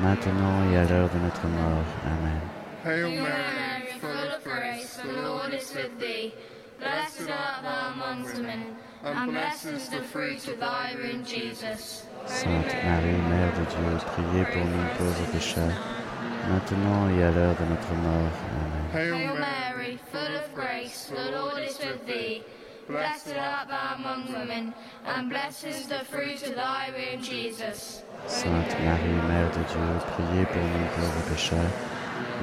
maintenant 0.00 0.70
et 0.72 0.76
à 0.78 0.84
l'heure 0.84 1.08
de 1.10 1.18
notre 1.18 1.46
mort. 1.48 1.84
Amen. 2.06 2.40
Hail 2.84 3.20
Mary, 3.20 3.98
full 4.00 4.10
of 4.10 4.44
grace, 4.44 4.96
the 5.02 5.12
Lord 5.22 5.52
is 5.54 5.74
with 5.74 5.98
thee. 5.98 6.32
Blessed 6.78 7.30
art 7.30 7.62
thou 7.62 7.92
among 7.92 8.24
women, 8.24 8.76
and 9.04 9.32
blessed 9.32 9.66
is 9.66 9.88
the 9.88 10.00
fruit 10.00 10.48
of 10.48 10.58
thy 10.60 10.94
womb, 10.96 11.24
Jesus. 11.24 12.06
Sainte 12.26 12.74
Marie, 12.84 13.20
Mère 13.28 13.52
de 13.52 13.64
Dieu, 13.66 13.98
priez 14.06 14.44
pour 14.46 14.64
nous 14.64 14.88
pauvres 14.96 15.30
pécheurs, 15.32 15.78
maintenant 16.48 17.10
et 17.10 17.22
à 17.22 17.30
l'heure 17.30 17.54
de 17.54 17.64
notre 17.66 17.94
mort. 18.02 18.32
Amen. 18.60 19.12
Hail 19.12 19.38
Mary, 19.38 19.98
full 20.10 20.36
of 20.36 20.54
grace, 20.54 21.12
the 21.14 21.32
Lord 21.32 21.62
is 21.62 21.78
with 21.78 22.06
thee. 22.06 22.42
Blessed 22.88 23.36
art 23.36 23.68
thou 23.68 23.94
among 23.96 24.32
women, 24.32 24.74
and 25.06 25.28
blessed 25.28 25.66
is 25.66 25.86
the 25.86 26.04
fruit 26.06 26.42
of 26.42 26.54
thy 26.54 26.90
womb, 26.96 27.22
Jesus. 27.22 28.02
Sainte 28.26 28.78
Marie, 28.80 29.20
Mère 29.28 29.50
de 29.52 29.64
Dieu, 29.68 30.00
priez 30.16 30.46
pour 30.46 30.62
nous 30.62 30.86
pauvres 30.96 31.30
pécheurs, 31.30 31.72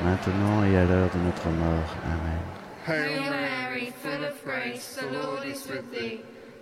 maintenant 0.04 0.64
et 0.64 0.78
à 0.78 0.86
l'heure 0.86 1.10
de 1.10 1.20
notre 1.26 1.50
mort. 1.50 1.90
Amen. 2.06 2.40
Hail 2.86 3.20
Mary, 3.20 3.94
full 4.04 4.24
of 4.24 4.44
grace, 4.44 4.96
the 4.96 5.08
Lord 5.08 5.46
is 5.46 5.68
with 5.68 5.92
thee. 5.92 6.22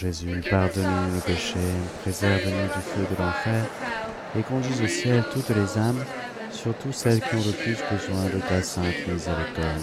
Jésus, 0.00 0.40
pardonne-nous 0.48 1.14
nos 1.14 1.20
péchés, 1.20 1.58
préserve-nous 2.00 2.68
du 2.68 2.80
feu 2.80 3.06
de 3.10 3.22
l'enfer 3.22 3.66
et 4.34 4.40
conduis 4.40 4.82
au 4.82 4.86
ciel 4.86 5.22
toutes 5.30 5.50
les 5.50 5.76
âmes, 5.76 6.02
surtout 6.50 6.90
celles 6.90 7.20
qui 7.20 7.34
ont 7.34 7.44
le 7.44 7.52
plus 7.52 7.76
besoin 7.92 8.24
de 8.24 8.40
ta 8.48 8.62
sainte 8.62 9.06
miséricorde. 9.06 9.82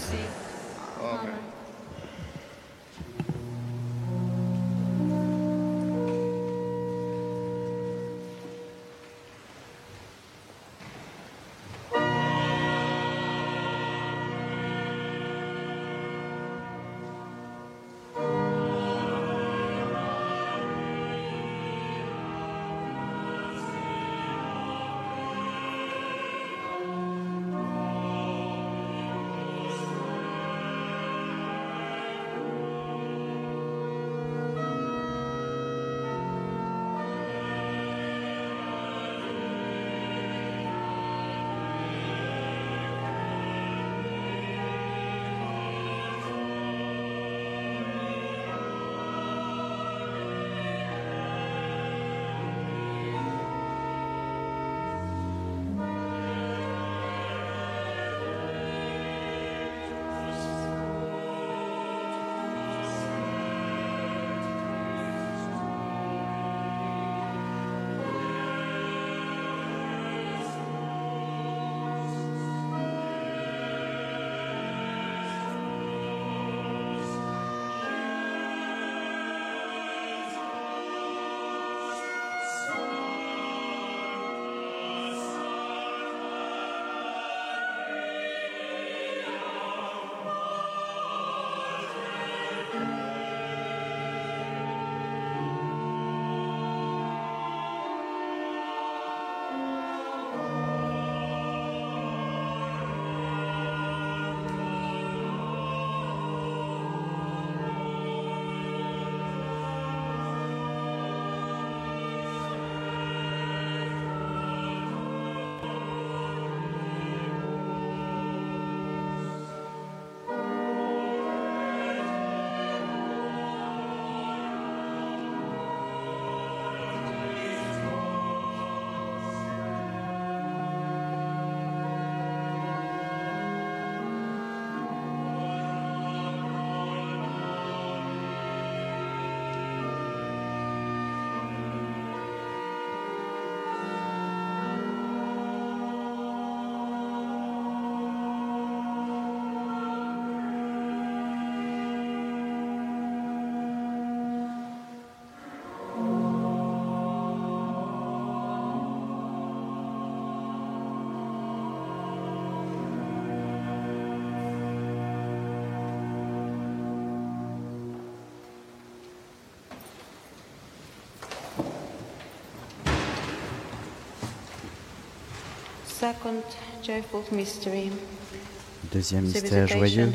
Deuxième 178.91 179.23
mystère 179.23 179.67
joyeux, 179.67 180.11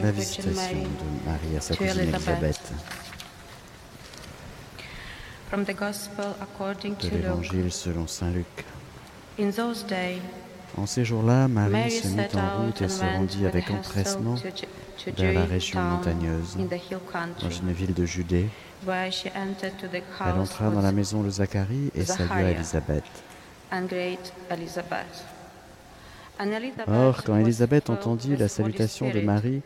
la 0.00 0.10
visitation 0.10 0.54
de 0.54 1.28
Marie 1.28 1.56
à 1.56 1.60
sa 1.60 1.76
cousine. 1.76 2.00
Élisabeth. 2.00 2.72
De 5.52 7.08
l'Évangile 7.10 7.72
selon 7.72 8.06
Saint 8.06 8.30
Luc. 8.30 8.64
En 10.76 10.86
ces 10.86 11.04
jours-là, 11.04 11.48
Marie 11.48 11.90
se 11.90 12.08
mit 12.08 12.20
en 12.34 12.38
out 12.38 12.66
route 12.66 12.82
et 12.82 12.88
se 12.88 13.02
rendit 13.02 13.46
avec 13.46 13.70
empressement 13.70 14.36
vers 15.16 15.32
la 15.34 15.44
région 15.44 15.80
montagneuse, 15.80 16.56
dans 16.56 17.50
une 17.50 17.72
ville 17.72 17.94
de 17.94 18.04
Judée. 18.04 18.48
Elle 18.86 20.40
entra 20.40 20.70
dans 20.70 20.82
la 20.82 20.92
maison 20.92 21.22
de 21.22 21.30
Zacharie 21.30 21.90
et 21.94 22.04
salua. 22.04 22.50
Élisabeth. 22.50 23.04
Or, 26.86 27.24
quand 27.24 27.36
Élisabeth 27.36 27.90
entendit 27.90 28.36
la 28.36 28.48
salutation 28.48 29.10
de 29.10 29.20
Marie, 29.20 29.62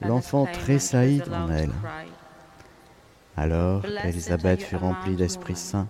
l'enfant 0.00 0.46
tressaillit 0.46 1.22
en 1.30 1.50
elle. 1.50 1.72
Alors 3.36 3.84
Élisabeth 4.04 4.62
fut 4.62 4.76
remplie 4.76 5.16
d'Esprit 5.16 5.56
Saint 5.56 5.88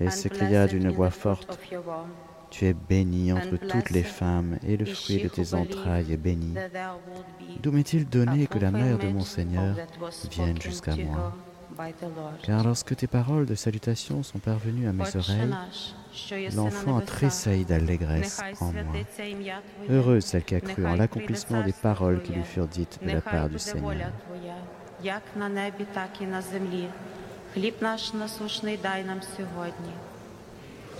et 0.00 0.10
s'écria 0.10 0.66
d'une 0.66 0.90
voix 0.90 1.10
forte, 1.10 1.58
Tu 2.50 2.66
es 2.66 2.74
bénie 2.74 3.32
entre 3.32 3.56
toutes 3.56 3.90
les 3.90 4.02
femmes, 4.02 4.58
et 4.66 4.76
le 4.76 4.84
fruit 4.84 5.22
de 5.22 5.28
tes 5.28 5.54
entrailles 5.54 6.12
est 6.12 6.16
béni. 6.16 6.54
D'où 7.62 7.72
m'est-il 7.72 8.08
donné 8.08 8.46
que 8.46 8.58
la 8.58 8.70
mère 8.70 8.98
de 8.98 9.08
mon 9.08 9.24
Seigneur 9.24 9.76
vienne 10.30 10.60
jusqu'à 10.60 10.96
moi 10.96 11.34
car 12.42 12.64
lorsque 12.64 12.94
tes 12.96 13.06
paroles 13.06 13.46
de 13.46 13.54
salutation 13.54 14.22
sont 14.22 14.38
parvenues 14.38 14.88
à 14.88 14.92
mes 14.92 15.16
oreilles, 15.16 15.54
l'enfant 16.54 16.98
a 16.98 17.02
tressaillit 17.02 17.64
d'allégresse 17.64 18.40
en 18.60 18.72
moi. 18.72 18.82
Heureuse 19.90 20.24
celle 20.24 20.44
qui 20.44 20.54
a 20.54 20.60
cru 20.60 20.86
en 20.86 20.94
l'accomplissement 20.94 21.62
des 21.62 21.72
paroles 21.72 22.22
qui 22.22 22.32
lui 22.32 22.44
furent 22.44 22.68
dites 22.68 23.00
de 23.02 23.10
la 23.10 23.20
part 23.20 23.48
du 23.48 23.58
Seigneur. 23.58 24.12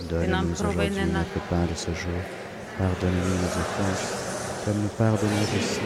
Donne-nous 0.09 0.51
aujourd'hui 0.51 0.89
notre 1.13 1.39
pain 1.49 1.65
de 1.65 1.75
ce 1.75 1.93
jour. 1.93 2.19
Pardonne-nous 2.77 3.35
nos 3.35 3.45
offenses, 3.45 4.65
comme 4.65 4.81
nous 4.81 4.89
pardonnons 4.89 5.43
aussi 5.57 5.79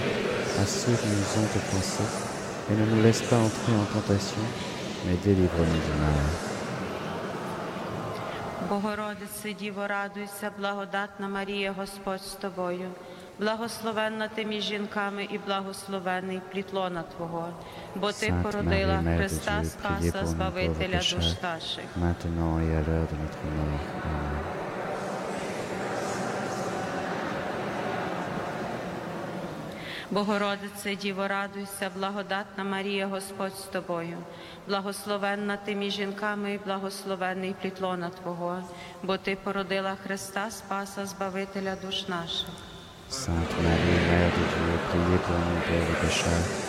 à 0.59 0.65
ceux 0.65 0.93
qui 0.93 1.07
nous 1.07 1.41
ont 1.41 1.45
offensés. 1.45 2.03
Et 2.71 2.75
ne 2.75 2.85
nous 2.95 3.01
laisse 3.03 3.21
pas 3.21 3.37
entrer 3.37 3.73
en 3.73 3.85
tentation 3.99 4.41
не 5.05 5.15
Богородице, 8.69 9.53
Діво, 9.53 9.87
радуйся, 9.87 10.51
благодатна 10.59 11.27
Марія, 11.27 11.71
Господь 11.71 12.21
з 12.21 12.31
тобою, 12.31 12.89
благословенна 13.39 14.27
ти 14.27 14.45
між 14.45 14.63
жінками 14.63 15.23
і 15.23 15.37
благословений 15.37 16.41
плітлона 16.51 17.03
Твого, 17.17 17.49
бо 17.95 18.11
Ти 18.11 18.33
породила 18.43 19.03
Христа 19.17 19.63
Спаса, 19.63 20.25
Збавителя 20.25 20.97
душ 20.97 21.41
наших. 21.43 21.83
Мати 21.95 22.27
моя, 22.27 22.77
радуй 22.77 23.27
Твого. 23.41 23.79
Богородице, 30.11 30.95
Діво, 30.95 31.27
радуйся, 31.27 31.91
благодатна 31.97 32.63
Марія, 32.63 33.07
Господь 33.07 33.55
з 33.55 33.63
тобою. 33.63 34.17
Благословенна 34.67 35.57
ти 35.57 35.75
між 35.75 35.93
жінками 35.93 36.53
і 36.53 36.57
благословений 36.57 37.55
плітлона 37.61 38.09
Твого, 38.09 38.63
бо 39.03 39.17
Ти 39.17 39.37
породила 39.43 39.95
Христа 40.03 40.51
Спаса, 40.51 41.05
Збавителя 41.05 41.75
душ 41.85 42.07
наших. 42.07 42.49
Санта 43.09 43.55
Марія, 43.57 43.99
Mère 44.09 44.31
de 44.35 44.43
Dieu, 44.53 44.77
priez 44.91 46.68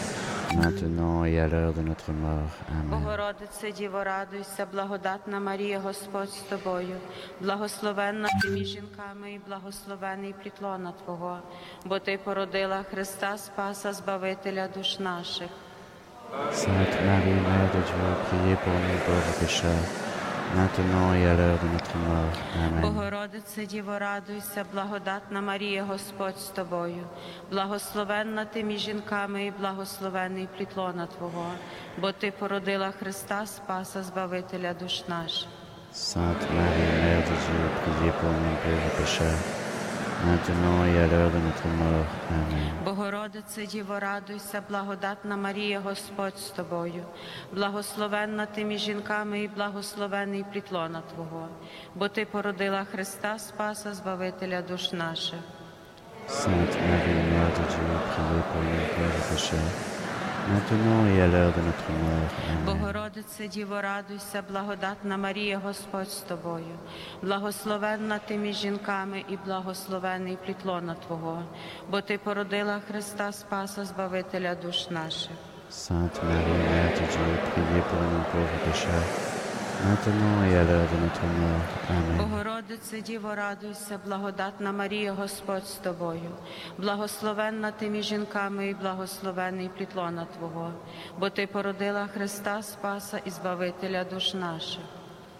maintenant 0.56 1.26
et 1.26 1.40
à 1.40 1.48
l'heure 1.48 1.74
de 1.74 1.82
notre 1.82 2.12
mort. 2.12 2.52
Amen. 2.70 2.90
Богородице, 2.90 3.72
Діво, 3.72 4.04
радуйся, 4.04 4.66
благодатна 4.74 5.40
Марія, 5.40 5.80
Господь 5.80 6.30
з 6.30 6.40
тобою, 6.40 6.98
благословенна 7.42 8.30
ти 8.42 8.50
між 8.50 8.68
жінками 8.68 9.34
і 9.34 9.40
благословений 9.48 10.34
плітлона 10.44 10.92
Твого, 11.04 11.38
бо 11.86 12.00
Ти 12.00 12.18
породила 12.18 12.84
Христа 12.92 13.38
Спаса, 13.38 13.94
Збавителя 13.94 14.68
душ 14.76 15.00
наших. 15.00 15.50
Sainte 16.52 17.00
Marie, 17.08 17.40
Mère 17.48 17.70
de 17.76 17.82
Dieu, 17.90 18.08
priez 18.28 18.58
pour 18.64 18.74
nous 18.86 19.00
pauvres 19.06 19.36
pécheurs, 19.40 19.86
Maintenant 20.55 21.15
et 21.15 21.27
à 21.27 21.35
l'heure 21.35 21.59
de 21.65 21.69
notre 21.69 21.97
mort. 21.97 22.37
Amen. 22.65 22.81
Богородице, 22.83 23.67
Діво, 23.67 23.99
радуйся, 23.99 24.65
благодатна 24.73 25.41
Марія, 25.41 25.85
Господь 25.85 26.39
з 26.39 26.45
тобою, 26.47 27.05
благословенна 27.51 28.45
ти 28.45 28.65
між 28.65 28.81
жінками 28.81 29.47
і 29.47 29.51
благословений 29.51 30.49
плітлона 30.57 31.07
Твого, 31.07 31.47
бо 31.99 32.13
Ти 32.13 32.31
породила 32.31 32.91
Христа 32.91 33.47
Спаса, 33.47 34.03
Збавителя 34.03 34.75
душ 34.75 35.09
наших. 35.09 35.49
Sainte 35.93 36.47
Marie, 36.57 36.93
Mère 37.03 37.25
de 37.29 37.35
Dieu, 37.45 37.63
priez 37.83 38.13
pour 38.21 38.31
nous 38.31 38.57
pauvres 38.63 38.93
pécheurs, 38.97 39.43
Матіною 40.27 41.11
родом 41.11 41.53
Твоморох. 41.63 42.07
Амінь. 42.31 42.71
Богородице 42.85 43.67
Діво, 43.67 43.99
радуйся, 44.01 44.63
благодатна 44.69 45.37
Марія, 45.37 45.81
Господь 45.81 46.39
з 46.39 46.51
тобою, 46.51 47.05
благословенна 47.53 48.47
ти 48.47 48.65
між 48.65 48.81
жінками 48.81 49.41
і 49.41 49.49
благословений 49.49 50.45
плітлона 50.53 51.03
Твого, 51.15 51.49
бо 51.95 52.09
Ти 52.09 52.25
породила 52.25 52.85
Христа, 52.85 53.39
Спаса, 53.39 53.95
Збавителя 53.95 54.63
душ 54.63 54.93
наших. 54.93 55.39
Свят 56.29 56.77
Марія, 56.91 57.25
Матір 57.25 57.65
Діво, 57.71 58.01
прилипа, 58.15 58.81
Боже 58.99 59.33
душа, 59.33 59.57
maintenant 60.55 61.01
et 61.13 61.21
à 61.23 61.27
l'heure 61.33 61.53
de 61.59 61.63
notre 61.69 61.89
mort. 62.03 62.31
Amen. 62.51 62.65
Богородице, 62.67 63.49
Діво, 63.49 63.81
радуйся, 63.81 64.43
благодатна 64.53 65.17
Марія, 65.17 65.59
Господь 65.59 66.09
з 66.11 66.21
тобою, 66.21 66.75
благословенна 67.23 68.19
ти 68.19 68.37
між 68.37 68.57
жінками 68.57 69.25
і 69.29 69.37
благословений 69.47 70.39
плітлона 70.45 70.95
Твого, 71.07 71.43
бо 71.91 72.01
Ти 72.01 72.19
породила 72.19 72.81
Христа 72.89 73.33
Спаса, 73.33 73.85
Збавителя 73.85 74.55
душ 74.55 74.91
наших. 74.91 75.37
Sainte 75.71 76.21
Marie, 76.25 76.59
Mère 76.69 76.93
de 76.99 77.05
Dieu, 77.13 77.31
priez 77.53 77.83
pour 77.89 78.03
nous 78.13 78.25
pauvres 78.33 78.59
pécheurs, 78.65 79.09
Матанує, 79.89 80.67
ну, 80.69 80.73
радонатяно. 80.73 81.61
Богородице, 82.19 83.01
Діво, 83.01 83.35
радуйся, 83.35 83.99
благодатна 84.07 84.73
Марія, 84.73 85.13
Господь 85.13 85.67
з 85.67 85.73
тобою, 85.75 86.31
благословенна 86.79 87.71
ти 87.71 87.89
між 87.91 88.07
жінками 88.07 88.69
і 88.69 88.75
благословений 88.75 89.69
плітлона 89.69 90.27
Твого, 90.39 90.73
бо 91.19 91.31
Ти 91.31 91.47
породила 91.47 92.07
Христа 92.07 92.63
Спаса 92.63 93.21
і 93.25 93.31
Збавителя 93.31 94.05
душ 94.05 94.35
наших. 94.35 94.83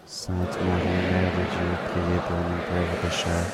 Смерть 0.09 0.57
Марія, 0.67 1.11
не 1.13 1.31
родію, 1.31 1.77
приєднана 1.93 2.59
душа. 3.05 3.45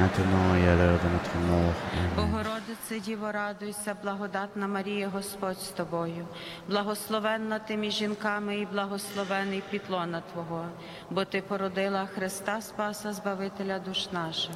maintenant 0.00 0.54
et 0.60 0.68
à 0.68 0.74
l'heure 0.78 0.98
de 1.04 1.08
notre 1.16 1.36
mort. 1.50 1.74
Amen. 1.98 2.16
Богородице, 2.16 3.00
Діво, 3.00 3.32
радуйся, 3.32 3.96
благодатна 4.02 4.66
Марія, 4.68 5.08
Господь 5.08 5.60
з 5.60 5.68
тобою, 5.68 6.26
благословенна 6.68 7.58
ти 7.58 7.76
між 7.76 7.94
жінками 7.94 8.56
і 8.56 8.66
благословений 8.66 9.62
плітлона 9.70 10.22
Твого, 10.32 10.64
бо 11.10 11.24
Ти 11.24 11.42
породила 11.42 12.06
Христа 12.14 12.60
Спаса, 12.60 13.12
Збавителя 13.12 13.78
душ 13.78 14.12
наших. 14.12 14.54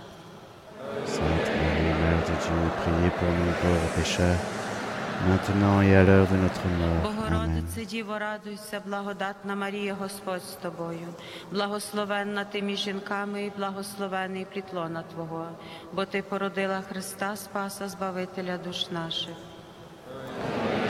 Sainte 1.06 1.50
Marie, 1.62 1.94
Mère 2.02 2.22
de 2.28 2.34
Dieu, 2.42 2.60
priez 2.80 3.10
pour 3.18 3.30
nous 3.38 3.52
pauvres 3.62 3.90
pécheurs, 3.96 4.40
maintenant 5.27 5.81
et 5.81 5.95
à 5.95 6.03
l'heure 6.03 6.27
de 6.27 6.37
notre 6.37 6.65
mort. 6.79 7.01
Богородице, 7.03 7.85
Діво, 7.85 8.17
радуйся, 8.19 8.81
благодатна 8.85 9.55
Марія, 9.55 9.93
Господь 9.93 10.43
з 10.43 10.53
тобою, 10.53 11.07
благословенна 11.51 12.43
ти 12.43 12.61
між 12.61 12.79
жінками 12.79 13.43
і 13.43 13.51
благословений 13.57 14.45
плітлона 14.45 15.03
Твого, 15.13 15.47
бо 15.93 16.05
Ти 16.05 16.21
породила 16.21 16.81
Христа 16.81 17.35
Спаса, 17.35 17.87
Збавителя 17.87 18.57
душ 18.57 18.91
наших. 18.91 19.35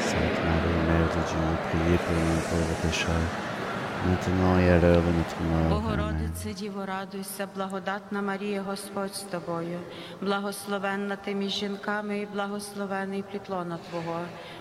Sainte 0.09 0.41
Marie, 0.49 0.81
Mère 0.89 1.09
de 1.15 1.21
Dieu, 1.29 1.47
priez 1.67 1.97
pour 2.05 2.19
nous 2.27 2.41
pauvres 2.49 2.77
pécheurs, 2.83 3.29
Богородице, 5.69 6.53
Діво, 6.53 6.85
радуйся, 6.85 7.47
благодатна 7.55 8.21
Марія, 8.21 8.61
Господь 8.61 9.15
з 9.15 9.21
тобою, 9.21 9.79
благословенна 10.21 11.15
ти 11.15 11.35
між 11.35 11.51
жінками 11.51 12.19
і 12.19 12.25
благословений 12.25 13.23
плітлона 13.31 13.77
Твого, 13.89 14.19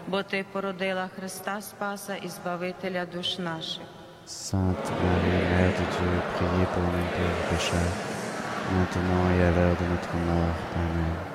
бо 0.09 0.23
Ти 0.23 0.45
породила 0.53 1.09
Христа 1.17 1.61
Спаса 1.61 2.15
і 2.15 2.29
Збавителя 2.29 3.07
душ 3.15 3.39
наших. 3.39 3.83
Sainte 4.27 4.91
Marie, 5.03 5.43
Mère 5.51 5.73
de 5.79 5.85
Dieu, 5.95 6.13
priez 6.35 6.67
pour 6.73 6.85
nous 6.95 7.09
pauvres 7.15 7.43
pécheurs, 7.51 7.97
maintenant 8.73 9.25
et 9.37 9.43
à 9.43 11.32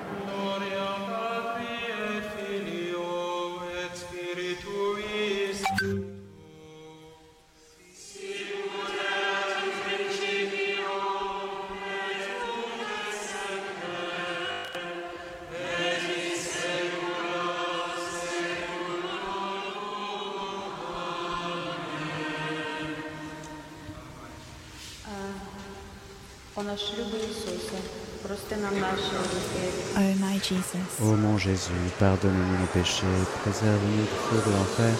Ô 31.02 31.06
oh 31.06 31.16
mon 31.16 31.38
Jésus, 31.38 31.72
pardonne-nous 31.98 32.60
nos 32.60 32.68
péchés, 32.74 33.06
préserve-nous 33.42 34.02
du 34.02 34.08
feu 34.08 34.42
de 34.46 34.52
l'enfer 34.54 34.94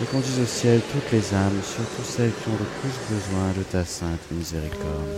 et 0.00 0.06
conduis 0.06 0.42
au 0.42 0.46
ciel 0.46 0.80
toutes 0.90 1.12
les 1.12 1.34
âmes, 1.34 1.60
surtout 1.62 2.02
celles 2.02 2.32
qui 2.32 2.48
ont 2.48 2.52
le 2.52 2.64
plus 2.80 3.14
besoin 3.14 3.52
de 3.58 3.62
ta 3.62 3.84
sainte 3.84 4.30
miséricorde. 4.30 5.08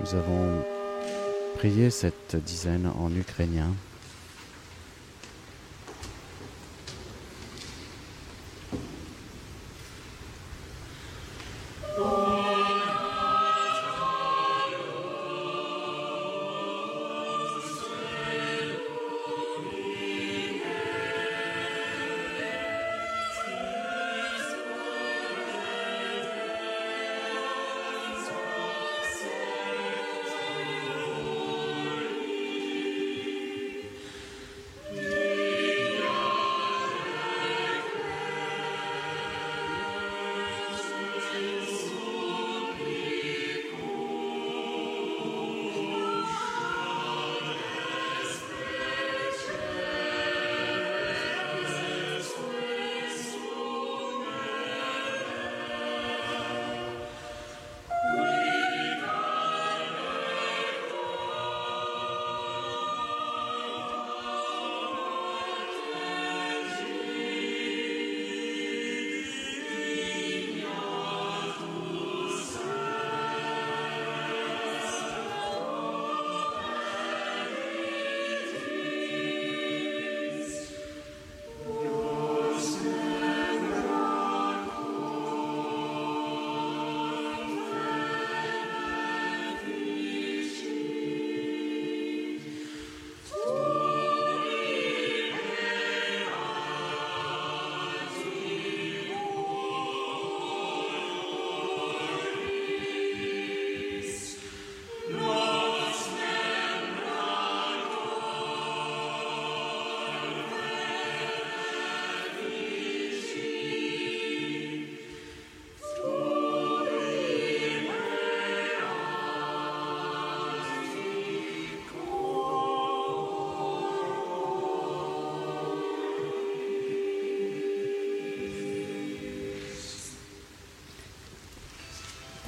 Nous 0.00 0.14
avons 0.14 0.64
prié 1.56 1.90
cette 1.90 2.36
dizaine 2.36 2.90
en 2.98 3.14
ukrainien. 3.14 3.74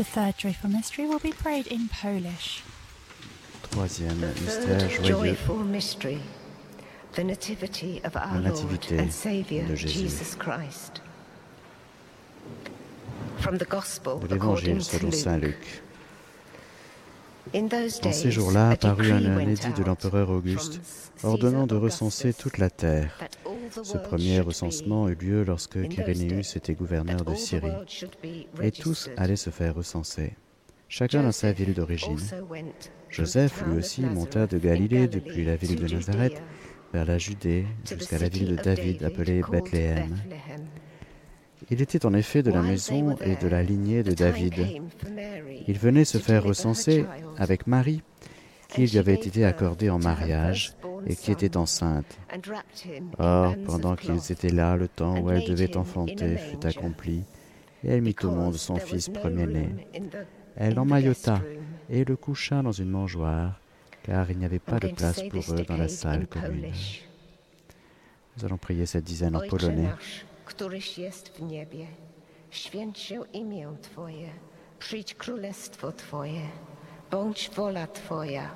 The 0.01 0.05
third 0.05 0.39
joyful 0.39 0.71
mystery 0.71 1.07
will 1.07 1.19
be 1.19 1.31
prayed 1.31 1.67
in 1.67 1.87
Polish. 1.89 2.63
Troisième 3.71 4.19
The 4.19 4.41
mystère 4.41 4.79
third 4.79 5.05
joyeux, 5.05 5.37
joyful 5.37 5.59
mystery, 5.59 6.19
the 7.17 7.23
nativity 7.23 8.01
of 8.03 8.17
our 8.17 8.41
La 8.41 8.49
Lord 8.49 8.65
nativité 8.65 8.99
and 8.99 9.11
Saviour 9.11 9.67
de 9.69 9.75
Jésus. 9.77 9.89
Jesus 9.89 10.35
Christ. 10.35 11.03
From 13.41 13.59
the 13.59 13.69
Gospel 13.69 14.21
de 14.21 14.37
according 14.37 14.77
l'Évangile 14.77 14.79
to 14.79 14.99
selon 14.99 15.13
Saint 15.13 15.37
Luke. 15.37 15.55
Luc. 15.59 15.83
In 17.53 17.69
those 17.69 17.99
En 17.99 18.09
days, 18.09 18.15
ces 18.15 18.31
jours-là 18.31 18.69
a 18.69 18.73
apparut 18.73 19.13
un 19.13 19.21
decree 19.21 19.37
went 19.37 19.51
édit 19.51 19.73
de 19.75 19.81
out 19.83 19.87
l'empereur 19.87 20.31
Auguste 20.31 20.81
ordonnant 21.23 21.67
de 21.67 21.75
recenser 21.75 22.33
toute 22.33 22.57
la 22.57 22.71
terre. 22.71 23.19
Ce 23.83 23.99
premier 23.99 24.41
recensement 24.41 25.09
eut 25.09 25.15
lieu 25.15 25.45
lorsque 25.45 25.89
Quirinius 25.89 26.57
était 26.57 26.75
gouverneur 26.75 27.25
de 27.25 27.35
Syrie, 27.35 27.73
et 28.63 28.71
tous 28.71 29.11
allaient 29.17 29.37
se 29.37 29.51
faire 29.51 29.75
recenser, 29.75 30.35
chacun 30.89 31.23
dans 31.23 31.33
sa 31.33 31.53
ville 31.53 31.75
d'origine. 31.75 32.19
Joseph, 33.09 33.63
lui 33.67 33.79
aussi, 33.79 34.03
monta 34.03 34.47
de 34.47 34.59
Galilée 34.59 35.09
depuis 35.09 35.45
la 35.45 35.57
ville 35.57 35.77
de 35.77 35.95
Nazareth 35.95 36.43
vers 36.93 37.05
la 37.05 37.19
Judée 37.19 37.67
jusqu'à 37.89 38.19
la 38.19 38.29
ville 38.29 38.57
de 38.57 38.63
David 38.63 39.03
appelée 39.05 39.43
Bethléem. 39.51 40.17
Il 41.71 41.81
était 41.81 42.05
en 42.07 42.15
effet 42.15 42.43
de 42.43 42.51
la 42.51 42.63
maison 42.63 43.17
et 43.19 43.37
de 43.37 43.49
la 43.49 43.63
lignée 43.63 44.03
de 44.03 44.13
David. 44.13 44.83
Il 45.69 45.79
venait 45.79 46.05
se 46.05 46.19
faire 46.19 46.43
recenser 46.43 47.05
avec 47.37 47.67
Marie, 47.67 48.03
qui 48.69 48.87
lui 48.87 48.99
avait 48.99 49.15
été 49.15 49.45
accordée 49.45 49.91
en 49.91 49.99
mariage 49.99 50.75
et 51.07 51.17
qui 51.17 51.33
était 51.33 51.57
enceinte. 51.57 52.19
in 52.33 52.41
Or, 53.19 53.55
pendant 53.67 53.97
qu'ils 53.97 54.33
étaient 54.33 54.51
là, 54.51 54.77
le 54.77 54.89
temps 54.89 55.19
où 55.21 55.31
elle 55.31 55.45
devait 55.45 55.77
enfanter 55.77 56.37
fut 56.37 56.67
accompli, 56.67 57.25
et 57.85 57.89
elle 57.89 58.03
mit 58.03 58.17
au 58.23 58.31
monde 58.31 58.55
son 58.55 58.77
fils 58.77 59.09
premier-né. 59.09 59.89
Elle 60.57 60.75
l'emmaillota 60.75 61.41
et 61.89 62.05
le 62.05 62.17
coucha 62.17 62.63
dans 62.63 62.73
une 62.73 62.91
mangeoire, 62.91 63.61
car 64.03 64.31
il 64.31 64.39
n'y 64.39 64.45
avait 64.45 64.59
pas 64.59 64.79
de 64.79 64.89
place 64.89 65.23
pour 65.29 65.43
eux 65.55 65.65
dans 65.67 65.77
la 65.77 65.89
salle 65.89 66.27
commune. 66.27 66.73
Nous 68.37 68.45
allons 68.45 68.59
prier 68.59 68.87
cette 68.87 69.05
dizaine 69.05 69.37
en 69.37 69.47
polonais. 69.49 69.83
nasz, 69.83 70.25
któryś 70.45 70.99
jest 70.99 71.29
w 71.29 71.43
niebie, 71.43 71.87
święć 72.51 72.99
się 72.99 73.23
imię 73.33 73.69
Twoje, 73.83 74.29
przyjdź 74.79 75.15
królestwo 75.15 75.93
Twoje, 75.93 76.41
bądź 77.11 77.51
wola 77.57 77.87
Twoja, 77.87 78.51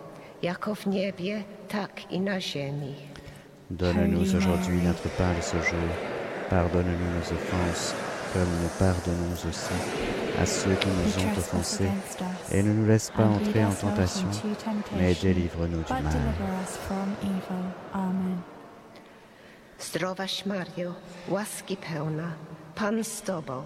jako 0.45 0.75
w 0.75 0.87
niebie, 0.87 1.45
tak 1.69 2.13
i 2.13 2.21
na 2.21 2.41
ziemi. 2.41 2.95
Donne-nous 3.71 4.35
aujourd'hui 4.37 4.83
notre 4.83 5.09
pain 5.09 5.35
de 5.35 5.43
ce 5.43 5.57
jour. 5.57 5.89
Pardonne-nous 6.51 7.11
nos 7.17 7.33
offenses, 7.33 7.95
comme 8.33 8.53
nous 8.63 8.73
pardonnons 8.79 9.33
aussi 9.49 9.75
à 10.43 10.47
ceux 10.47 10.75
qui 10.75 10.89
nous 10.89 11.25
ont 11.25 11.39
offensés. 11.39 11.91
Et 12.53 12.63
ne 12.63 12.73
nous 12.73 12.87
laisse 12.87 13.11
pas 13.11 13.25
entrer 13.25 13.65
en 13.65 13.73
tentation, 13.73 14.29
mais 14.99 15.15
délivre-nous 15.15 15.83
du 15.83 15.93
mal. 15.93 16.03
deliver 16.03 16.51
us 16.65 16.77
from 16.87 17.09
evil. 17.23 17.65
Amen. 17.93 18.39
Zdrowaś 19.79 20.47
Mario, 20.47 20.95
łaski 21.29 21.77
pełna, 21.77 22.33
Pan 22.75 23.05
z 23.05 23.23
Tobą, 23.23 23.63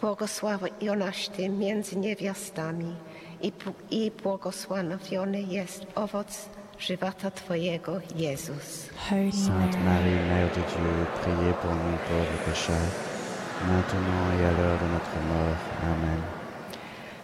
błogosławionaś 0.00 1.28
Ty 1.28 1.48
między 1.48 1.96
niewiastami 1.96 2.94
i, 3.42 3.52
i 3.90 4.10
błogosławiony 4.10 5.42
jest 5.42 5.86
owoc 5.94 6.48
żywota 6.78 7.30
Twojego, 7.30 8.00
Jezus. 8.16 8.88
Sainte 9.08 9.78
Marie, 9.84 10.20
Mère 10.30 10.48
de 10.48 10.62
Dieu, 10.70 11.06
priez 11.22 11.54
pour 11.62 11.74
nous 11.74 11.98
pauvres 12.08 12.40
pécheurs, 12.46 12.90
maintenant 13.66 14.24
et 14.38 14.44
à 14.44 14.52
l'heure 14.52 14.78
de 14.78 14.88
notre 14.94 15.16
mort. 15.28 15.56
Amen. 15.82 16.22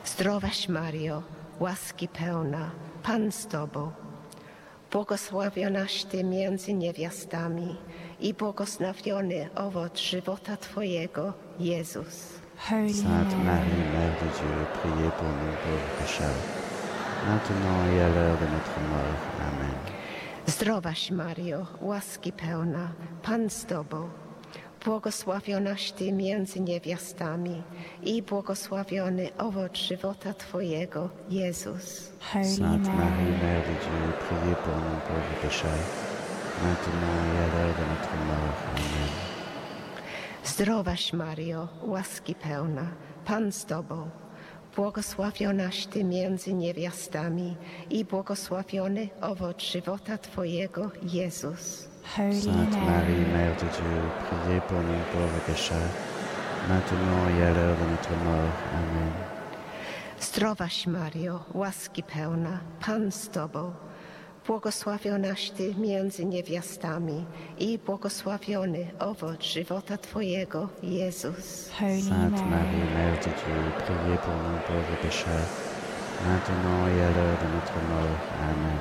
Zdrowaś 0.04 0.68
Mario, 0.68 1.22
łaski 1.60 2.08
pełna, 2.08 2.70
Pan 3.02 3.32
z 3.32 3.46
Tobą, 3.46 3.90
błogosławionaś 4.92 6.04
Ty 6.04 6.24
między 6.24 6.74
niewiastami 6.74 7.76
i 8.20 8.34
błogosławiony 8.34 9.48
owoc 9.54 9.98
żywota 9.98 10.56
Twojego, 10.56 11.32
Jezus. 11.58 12.45
Holy 12.58 12.92
Sainte 12.92 13.36
Mary, 13.44 13.44
Marie, 13.44 13.90
Mère 13.92 14.16
de 14.22 14.28
Dieu, 14.38 14.66
priez 14.80 15.10
pour 15.18 15.28
nous 15.28 15.54
pauvres 15.62 15.92
pécheurs, 16.00 16.42
maintenant 17.28 17.78
et 17.92 18.00
à 18.00 18.08
l'heure 18.08 18.38
de 18.38 18.46
notre 18.46 18.80
mort. 18.90 19.20
Amen. 19.40 19.76
Zdrowaś 20.46 21.10
Mario, 21.10 21.66
łaski 21.80 22.32
pełna, 22.32 22.88
Pan 23.22 23.50
z 23.50 23.66
Tobą, 23.66 24.08
Błogosławionaś 24.84 25.92
Ty 25.92 26.12
między 26.12 26.60
niewiastami 26.60 27.62
i 28.02 28.22
błogosławiony 28.22 29.28
owoc 29.38 29.76
żywota 29.76 30.34
Twojego, 30.34 31.10
Jezus. 31.30 32.12
Sainte 32.32 32.62
Mary, 32.62 32.88
Marie, 32.88 33.32
Mère 33.42 33.62
de 33.68 33.74
Dieu, 33.84 34.12
priez 34.28 34.56
pour 34.64 34.76
nous 34.76 35.00
pauvres 35.06 35.36
pécheurs, 35.42 35.86
maintenant 36.62 37.16
et 37.34 37.38
à 37.44 37.46
l'heure 37.52 37.74
de 37.74 37.84
notre 37.90 38.16
mort. 38.26 38.56
Amen. 38.76 39.25
Zdrowaś 40.46 41.12
Mario, 41.12 41.68
łaski 41.82 42.34
pełna, 42.34 42.86
Pan 43.24 43.52
z 43.52 43.64
Tobą. 43.64 44.10
Błogosławionaś 44.76 45.86
Ty 45.86 46.04
między 46.04 46.54
niewiastami 46.54 47.56
i 47.90 48.04
błogosławiony 48.04 49.08
owoc 49.20 49.62
żywota 49.62 50.18
Twojego, 50.18 50.90
Jezus. 51.02 51.88
Sainte 52.16 52.80
Marie, 52.80 53.26
Mère 53.34 53.56
de 53.56 53.68
Dieu, 53.76 54.00
priez 54.30 54.60
pour 54.60 54.80
nous 54.80 55.04
pauvres 55.12 55.40
pécheurs, 55.46 55.92
maintenant 56.68 57.28
et 57.28 57.42
à 57.42 57.50
l'heure 57.54 57.76
de 57.76 57.90
notre 57.90 58.10
mort. 58.24 58.56
Amen. 58.74 59.12
Zdrowaś 60.20 60.86
Mario, 60.86 61.40
łaski 61.54 62.02
pełna, 62.02 62.60
Pan 62.86 63.12
z 63.12 63.28
Tobą. 63.28 63.85
Błogosławionaś 64.46 65.50
Ty 65.50 65.74
między 65.74 66.24
niewiastami 66.24 67.24
i 67.58 67.78
błogosławiony 67.78 68.86
owoc 68.98 69.42
żywota 69.42 69.98
Twojego, 69.98 70.68
Jezus. 70.82 71.70
Mary, 71.80 72.02
Marie, 72.50 72.84
Mère 72.96 73.18
de 73.18 73.30
Dieu, 73.40 73.72
priez 73.78 74.18
pour 74.18 74.34
nous 74.34 74.60
pauvres 74.66 74.96
pécheurs, 75.02 75.48
maintenant 76.26 76.86
et 76.88 77.02
à 77.02 77.10
l'heure 77.10 77.38
de 77.42 77.48
notre 77.54 77.78
mort. 77.88 78.18
Amen. 78.42 78.78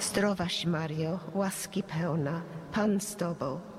Zdrowaś 0.00 0.66
Mario, 0.66 1.18
łaski 1.34 1.82
pełna, 1.82 2.42
Pan 2.72 3.00
z 3.00 3.16
Tobą. 3.16 3.71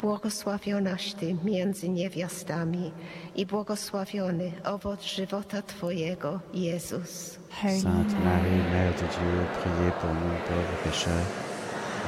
Błogosławionaś 0.00 1.14
Ty 1.14 1.36
między 1.44 1.88
niewiastami 1.88 2.92
i 3.36 3.46
błogosławiony 3.46 4.52
owoc 4.64 5.02
żywota 5.02 5.62
Twojego, 5.62 6.40
Jezus. 6.54 7.38
Sainte 7.60 8.20
Marie, 8.24 8.62
Mère 8.72 8.94
de 8.94 9.06
Dieu, 9.14 9.46
priez 9.60 9.92
pour 10.00 10.10
nous 10.10 10.38
pauvres 10.48 10.78
pécheurs, 10.84 11.26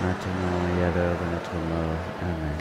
maintenant 0.02 0.78
et 0.78 0.84
à 0.84 0.90
l'heure 0.94 1.16
de 1.18 1.26
notre 1.34 1.54
mort. 1.54 2.04
Amen. 2.22 2.58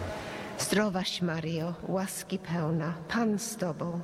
Zdrowaś 0.60 1.22
Mario, 1.22 1.74
łaski 1.88 2.39
pełna, 2.39 2.94
Pan 3.08 3.39
z 3.39 3.58
Tobą. 3.58 4.00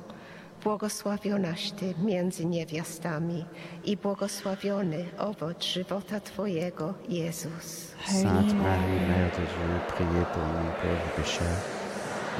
Błogosławionaś 0.64 1.70
Ty 1.70 1.94
między 2.04 2.46
niewiastami 2.46 3.44
i 3.84 3.96
błogosławiony 3.96 5.04
owoc 5.18 5.64
żywota 5.64 6.20
Twojego, 6.20 6.94
Jezus. 7.08 7.94
Sainte 8.06 8.54
Marie, 8.54 9.00
Mère 9.08 9.30
de 9.30 9.44
Dieu, 9.52 9.80
priez 9.88 10.24
pour 10.34 10.42
nous 10.42 10.72
pauvres 10.82 11.10
pécheurs, 11.16 11.62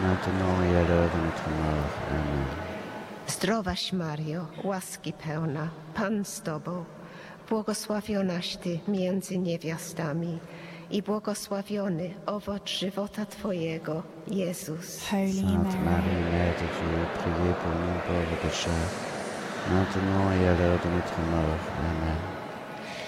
maintenant 0.02 0.62
et 0.64 0.76
à 0.76 0.88
l'heure 0.88 1.10
de 1.14 1.20
notre 1.26 1.48
mort. 1.50 1.92
Amen. 2.10 2.44
Zdrowaś 3.26 3.92
Mario, 3.92 4.46
łaski 4.64 5.12
pełna, 5.12 5.68
Pan 5.94 6.24
z 6.24 6.42
Tobą. 6.42 6.84
Błogosławionaś 7.48 8.56
Ty 8.56 8.78
między 8.88 9.38
niewiastami 9.38 10.38
i 10.90 11.02
błogosławiony 11.02 12.14
owoc 12.26 12.68
żywota 12.68 13.26
Twojego, 13.26 14.02
Jezus. 14.28 14.84
Sainte 14.84 15.78
Marie, 15.84 16.22
Mère 16.32 16.54
de 16.54 16.66
Dieu, 16.76 17.06
priez 17.18 17.54
pour 17.62 17.72
nous 17.72 18.00
pauvres 18.06 18.36
pécheurs, 18.42 18.90
maintenant 19.70 20.32
et 20.32 20.48
à 20.48 20.54
l'heure 20.54 20.78
de 20.84 20.90
notre 20.90 21.20
mort. 21.30 21.60
Amen. 21.80 22.16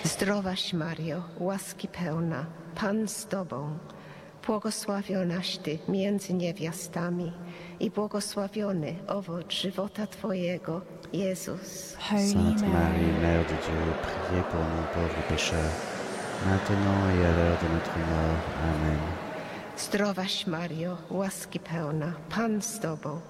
Zdrowaś 0.04 0.72
Mario, 0.72 1.22
łaski 1.38 1.88
pełna, 1.88 2.46
Pan 2.74 3.08
z 3.08 3.26
Tobą. 3.26 3.78
Błogosławionaś 4.46 5.58
Ty 5.58 5.78
między 5.88 6.34
niewiastami 6.34 7.32
i 7.80 7.90
błogosławiony 7.90 8.94
owoc 9.08 9.52
żywota 9.52 10.06
Twojego, 10.06 10.80
Jezus. 11.12 11.96
Sainte 12.08 12.66
Marie, 12.66 13.12
Mère 13.22 13.44
de 13.44 13.56
Dieu, 13.64 13.92
priez 14.02 14.42
pour 14.42 14.60
nous 14.60 14.86
pauvres 14.94 15.22
pécheurs, 15.28 15.89
maintenant 16.46 17.02
et 17.14 17.26
à 17.26 17.32
l'heure 17.36 17.58
de 17.62 17.68
notre 17.74 17.98
mort. 17.98 18.42
Amen. 18.70 18.98
Zdrowaś 19.76 20.46
Mario, 20.46 20.96
łaski 21.10 21.60
pełna, 21.60 22.12
Pan 22.30 22.62
z 22.62 22.80
Tobą. 22.80 23.20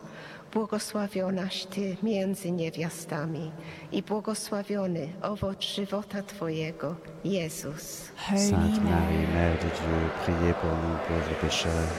Błogosławionaś 0.53 1.67
Ty 1.67 1.97
między 2.03 2.51
niewiastami 2.51 3.51
i 3.93 4.03
błogosławiony 4.03 5.09
owoc 5.23 5.63
żywota 5.63 6.23
Twojego, 6.23 6.95
Jezus. 7.25 8.11
Sainte 8.29 8.57
Mary, 8.57 8.81
Marie, 8.91 9.27
Mère 9.35 9.59
de 9.59 9.71
Dieu, 9.79 10.11
priez 10.23 10.55
pour 10.55 10.71
nous 10.71 10.99
pauvres 11.09 11.41
pécheurs, 11.41 11.91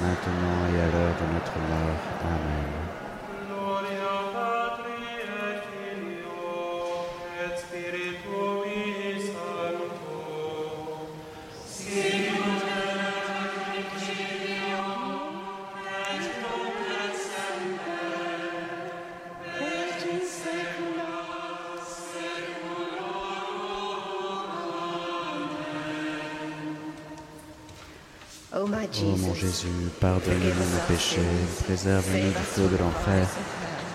maintenant 0.00 0.58
et 0.74 0.80
à 0.80 0.86
l'heure 0.92 1.14
de 1.20 1.34
notre 1.34 1.58
mort. 1.58 2.00
Amen. 2.24 2.77
Pardonne-nous 30.00 30.48
nos 30.48 30.86
péchés, 30.86 31.20
préserve-nous 31.64 32.28
du 32.28 32.34
feu 32.34 32.68
de 32.68 32.76
l'enfer 32.76 33.26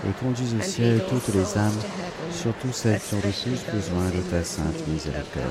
et 0.05 0.11
conduis 0.21 0.53
au 0.59 0.61
ciel 0.61 1.01
toutes 1.09 1.33
les 1.33 1.57
âmes, 1.57 1.79
surtout 2.29 2.73
celles 2.73 2.99
qui 2.99 3.13
ont 3.15 3.21
le 3.23 3.31
plus 3.31 3.71
besoin 3.73 4.09
de 4.09 4.21
ta 4.29 4.43
sainte 4.43 4.85
miséricorde. 4.87 5.47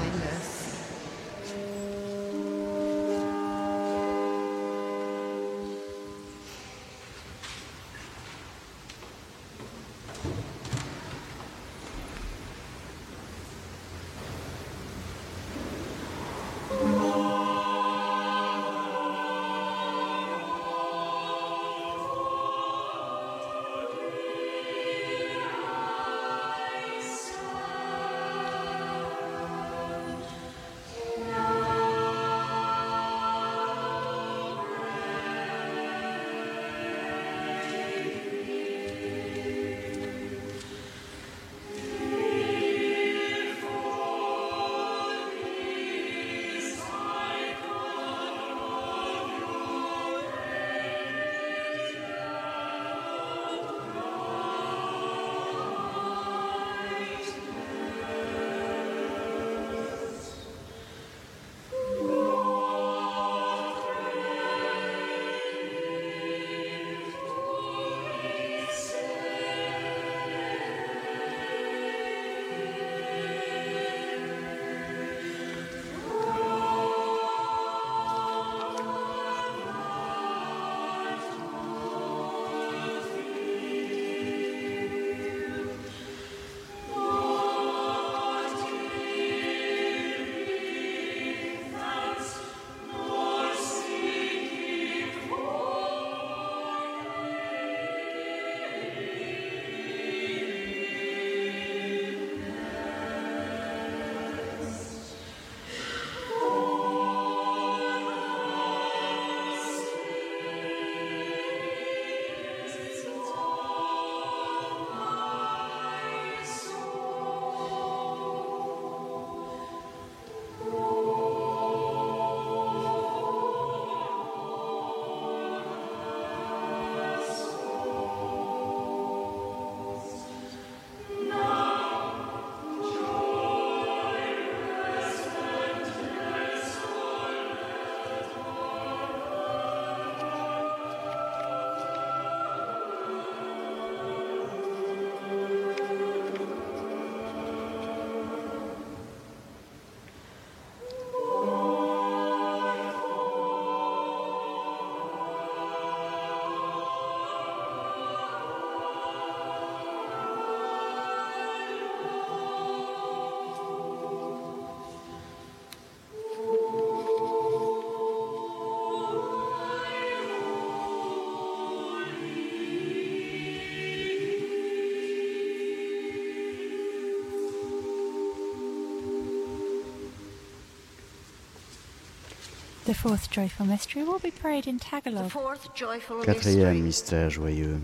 Quatrième 186.25 186.75
mystery, 186.75 186.81
mystère 186.83 187.31
joyeux, 187.31 187.79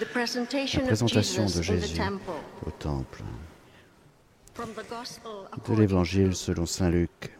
the 0.00 0.04
presentation 0.04 0.80
la 0.80 0.84
of 0.84 0.88
présentation 0.88 1.46
Jesus 1.46 1.58
de 1.58 1.62
Jésus 1.62 2.00
au 2.66 2.70
temple. 2.70 3.22
From 4.54 4.68
the 4.70 4.88
Gospel 4.88 5.30
De 5.50 5.56
according 5.56 5.80
l'Évangile 5.80 6.30
to 6.30 6.34
selon 6.34 6.66
Saint 6.66 6.90
Luc. 6.90 7.32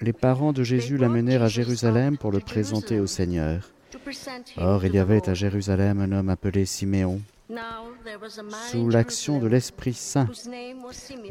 Les 0.00 0.12
parents 0.12 0.52
de 0.52 0.62
Jésus 0.62 0.98
l'amenèrent 0.98 1.42
à 1.42 1.48
Jérusalem 1.48 2.18
pour 2.18 2.32
le 2.32 2.40
présenter 2.40 3.00
au 3.00 3.06
Seigneur. 3.06 3.70
Or, 4.58 4.84
il 4.84 4.94
y 4.94 4.98
avait 4.98 5.28
à 5.28 5.34
Jérusalem 5.34 6.00
un 6.00 6.12
homme 6.12 6.28
appelé 6.28 6.66
Siméon, 6.66 7.20
sous 8.70 8.88
l'action 8.88 9.38
de 9.38 9.46
l'Esprit 9.46 9.94
Saint. 9.94 10.28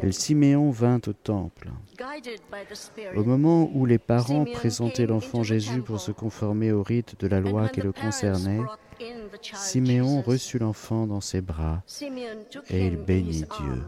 Et 0.02 0.12
Siméon 0.12 0.72
vint 0.72 1.02
au 1.08 1.14
temple. 1.14 1.70
Au 3.16 3.24
moment 3.24 3.70
où 3.74 3.86
les 3.86 4.00
parents 4.00 4.46
présentaient 4.46 5.06
l'enfant 5.06 5.44
Jésus 5.44 5.82
pour 5.82 6.00
se 6.00 6.12
conformer 6.12 6.72
au 6.72 6.84
rite 6.84 7.20
de 7.20 7.28
la 7.28 7.40
loi 7.40 7.70
qui 7.70 7.82
le 7.82 7.92
concernait, 7.92 8.62
Siméon 9.54 10.22
reçut 10.22 10.60
l'enfant 10.60 11.06
dans 11.08 11.22
ses 11.22 11.42
bras 11.42 11.84
et 12.70 12.88
il 12.88 12.98
bénit 12.98 13.44
Dieu. 13.60 13.84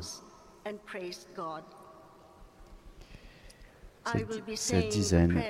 Cette- 4.55 4.89
dizaine 4.89 5.41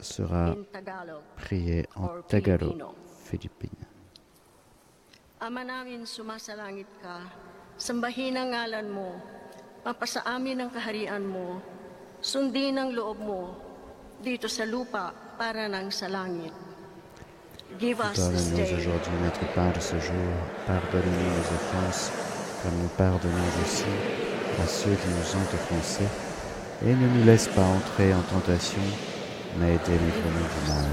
sera 0.00 0.52
in 0.52 0.64
Tagalog. 0.72 1.22
prié 1.36 1.86
en 1.96 2.22
Tagalog. 2.26 2.82
Philippines. 3.24 3.84
Ama 5.40 5.64
namin 5.64 6.04
sumasalangit 6.04 6.88
ka, 7.00 7.28
sambahin 7.76 8.36
ang 8.36 8.52
ngalan 8.52 8.88
mo, 8.88 9.20
mapasa 9.84 10.20
amin 10.24 10.64
ang 10.64 10.70
kaharian 10.72 11.24
mo, 11.24 11.60
sundin 12.20 12.76
ang 12.76 12.92
loob 12.92 13.18
mo, 13.20 13.42
dito 14.20 14.44
sa 14.44 14.68
lupa 14.68 15.12
para 15.40 15.68
nang 15.68 15.88
sa 15.88 16.08
langit. 16.12 16.52
Give 17.80 17.96
us 18.02 18.18
this 18.18 18.52
day 18.52 18.76
aujourd'hui 18.76 19.16
notre 19.24 19.46
pain 19.56 19.72
de 19.72 19.80
ce 19.80 19.96
jour. 19.96 20.32
Pardonne-nous 20.66 21.30
nos 21.32 21.48
offenses, 21.54 22.12
comme 22.62 22.76
nous 22.82 22.92
pardonnons 22.98 23.52
aussi 23.64 23.88
à 24.60 24.66
ceux 24.66 24.92
qui 24.92 25.08
nous 25.08 25.28
ont 25.38 25.48
offensés. 25.54 26.10
Et 26.84 26.92
ne 26.92 27.06
nous 27.08 27.24
laisse 27.24 27.48
pas 27.48 27.62
entrer 27.62 28.12
en 28.12 28.22
tentation, 28.22 28.82
mais 29.58 29.78
délivre-nous 29.84 30.48
du 30.48 30.60
mal. 30.68 30.90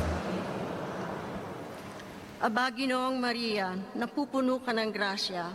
Aba, 2.40 2.70
Ginoong 2.70 3.18
Maria, 3.18 3.74
napupuno 3.96 4.62
ka 4.62 4.70
ng 4.70 4.94
grasya. 4.94 5.50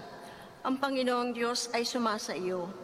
Ang 0.66 0.76
Panginoong 0.82 1.30
Diyos 1.30 1.70
ay 1.70 1.86
sumasa 1.86 2.34
iyo. 2.34 2.81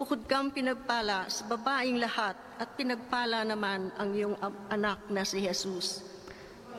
Bukod 0.00 0.24
kang 0.24 0.48
pinagpala 0.48 1.28
sa 1.28 1.44
babaing 1.44 2.00
lahat 2.00 2.32
at 2.56 2.72
pinagpala 2.72 3.44
naman 3.44 3.92
ang 4.00 4.16
iyong 4.16 4.32
anak 4.72 4.96
na 5.12 5.28
si 5.28 5.44
Jesus. 5.44 6.00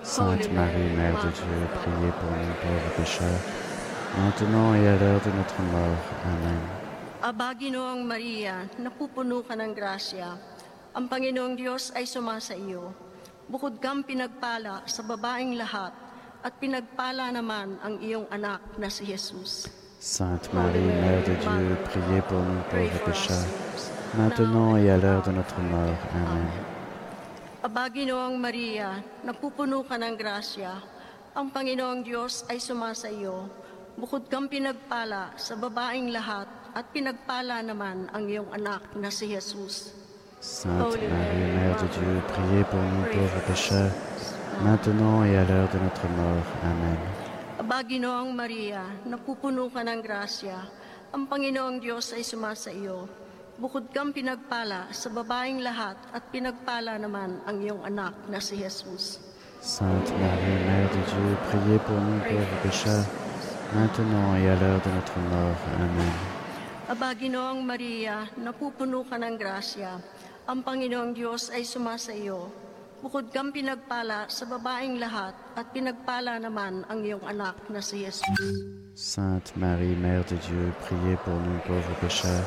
Sainte 0.02 0.50
Marie, 0.50 0.90
Mère 0.98 1.14
de 1.22 1.30
Dieu, 1.30 1.62
priez 1.70 2.14
pour 2.18 2.34
nous 2.34 2.58
pauvres 2.58 2.92
pécheurs, 2.98 3.42
maintenant 4.18 4.74
et 4.74 4.90
à 4.90 4.98
l'heure 4.98 5.22
de 5.22 5.30
notre 5.38 5.62
mort. 5.70 6.02
Amen. 6.26 6.62
Aba, 7.22 7.54
Ginoong 7.54 8.02
Maria, 8.02 8.66
napupuno 8.82 9.46
ka 9.46 9.54
ng 9.54 9.70
grasya. 9.78 10.34
Ang 10.98 11.06
Panginoong 11.06 11.54
Diyos 11.54 11.94
ay 11.94 12.10
sumasa 12.10 12.58
iyo. 12.58 12.90
Bukod 13.46 13.78
kang 13.78 14.02
pinagpala 14.02 14.82
sa 14.90 15.06
babaing 15.06 15.62
lahat 15.62 15.94
at 16.42 16.58
pinagpala 16.58 17.30
naman 17.30 17.78
ang 17.86 18.02
iyong 18.02 18.26
anak 18.34 18.66
na 18.82 18.90
si 18.90 19.06
Jesus. 19.06 19.70
Sainte 20.02 20.52
Marie, 20.52 20.82
Mère 20.82 21.22
de 21.22 21.38
Dieu, 21.38 21.78
priez 21.86 22.22
pour 22.26 22.40
nous 22.42 22.64
pauvres 22.72 23.06
pécheurs, 23.06 23.46
maintenant 24.18 24.76
et 24.76 24.90
à 24.90 24.98
l'heure 24.98 25.22
de 25.22 25.30
notre 25.30 25.62
mort. 25.62 25.94
Amen. 26.16 26.50
Aba, 27.62 27.86
Ginoong 27.86 28.34
Maria, 28.34 28.98
napupuno 29.22 29.86
ka 29.86 30.02
ng 30.02 30.18
grasya. 30.18 30.74
Ang 31.38 31.54
Panginoong 31.54 32.02
Diyos 32.02 32.50
ay 32.50 32.58
sumasa 32.58 33.14
iyo. 33.14 33.46
Bukod 33.94 34.26
kang 34.26 34.50
pinagpala 34.50 35.38
sa 35.38 35.54
babaing 35.54 36.10
lahat 36.10 36.50
at 36.74 36.90
pinagpala 36.90 37.62
naman 37.62 38.10
ang 38.10 38.26
iyong 38.26 38.50
anak 38.58 38.82
na 38.98 39.14
si 39.14 39.30
Jesus. 39.30 39.94
Sainte 40.42 40.98
Marie, 40.98 41.46
Mère 41.54 41.78
de 41.78 41.86
Dieu, 41.94 42.14
priez 42.26 42.66
pour 42.74 42.82
nous 42.82 43.06
pauvres 43.06 43.44
pécheurs, 43.46 43.94
maintenant 44.66 45.22
et 45.30 45.38
à 45.38 45.46
l'heure 45.46 45.70
de 45.70 45.78
notre 45.78 46.10
mort. 46.10 46.50
Amen. 46.66 47.21
Aba, 47.62 47.86
Ginoong 47.86 48.34
Maria, 48.34 48.82
napupuno 49.06 49.70
ka 49.70 49.86
ng 49.86 50.02
grasya. 50.02 50.66
Ang 51.14 51.30
Panginoong 51.30 51.78
Diyos 51.78 52.10
ay 52.10 52.26
sumasa 52.26 52.74
iyo. 52.74 53.06
Bukod 53.62 53.94
kang 53.94 54.10
pinagpala 54.10 54.90
sa 54.90 55.14
babaing 55.14 55.62
lahat 55.62 55.94
at 56.10 56.26
pinagpala 56.34 56.98
naman 56.98 57.38
ang 57.46 57.62
iyong 57.62 57.86
anak 57.86 58.18
na 58.34 58.42
si 58.42 58.58
Jesus. 58.58 59.22
Sainte 59.62 60.10
Marie, 60.18 60.58
Mère 60.66 60.90
de 60.90 61.02
Dieu, 61.06 61.30
priez 61.54 61.80
pour 61.86 62.02
nous 62.02 62.18
pauvres 62.26 62.58
pécheurs, 62.66 63.06
maintenant 63.78 64.34
et 64.42 64.50
à 64.50 64.58
l'heure 64.58 64.82
de 64.82 64.90
notre 64.98 65.22
mort. 65.30 65.62
Amen. 65.78 66.14
Aba, 66.90 67.14
Ginoong 67.14 67.62
Maria, 67.62 68.26
napupuno 68.42 69.06
ka 69.06 69.22
ng 69.22 69.38
grasya. 69.38 70.02
Ang 70.50 70.66
Panginoong 70.66 71.14
Diyos 71.14 71.54
ay 71.54 71.62
sumasa 71.62 72.10
iyo. 72.10 72.50
Bukod 73.02 73.34
kang 73.34 73.50
pinagpala 73.50 74.30
sa 74.30 74.46
babaing 74.46 75.02
lahat 75.02 75.34
at 75.58 75.74
pinagpala 75.74 76.38
naman 76.38 76.86
ang 76.86 77.02
iyong 77.02 77.26
anak 77.26 77.58
na 77.74 77.82
si 77.82 78.06
Jesus. 78.06 78.22
Sainte 78.94 79.58
Marie, 79.58 79.98
Mère 79.98 80.22
de 80.30 80.38
Dieu, 80.38 80.70
priez 80.86 81.18
pour 81.26 81.34
nous 81.34 81.58
pauvres 81.66 81.98
pécheurs, 81.98 82.46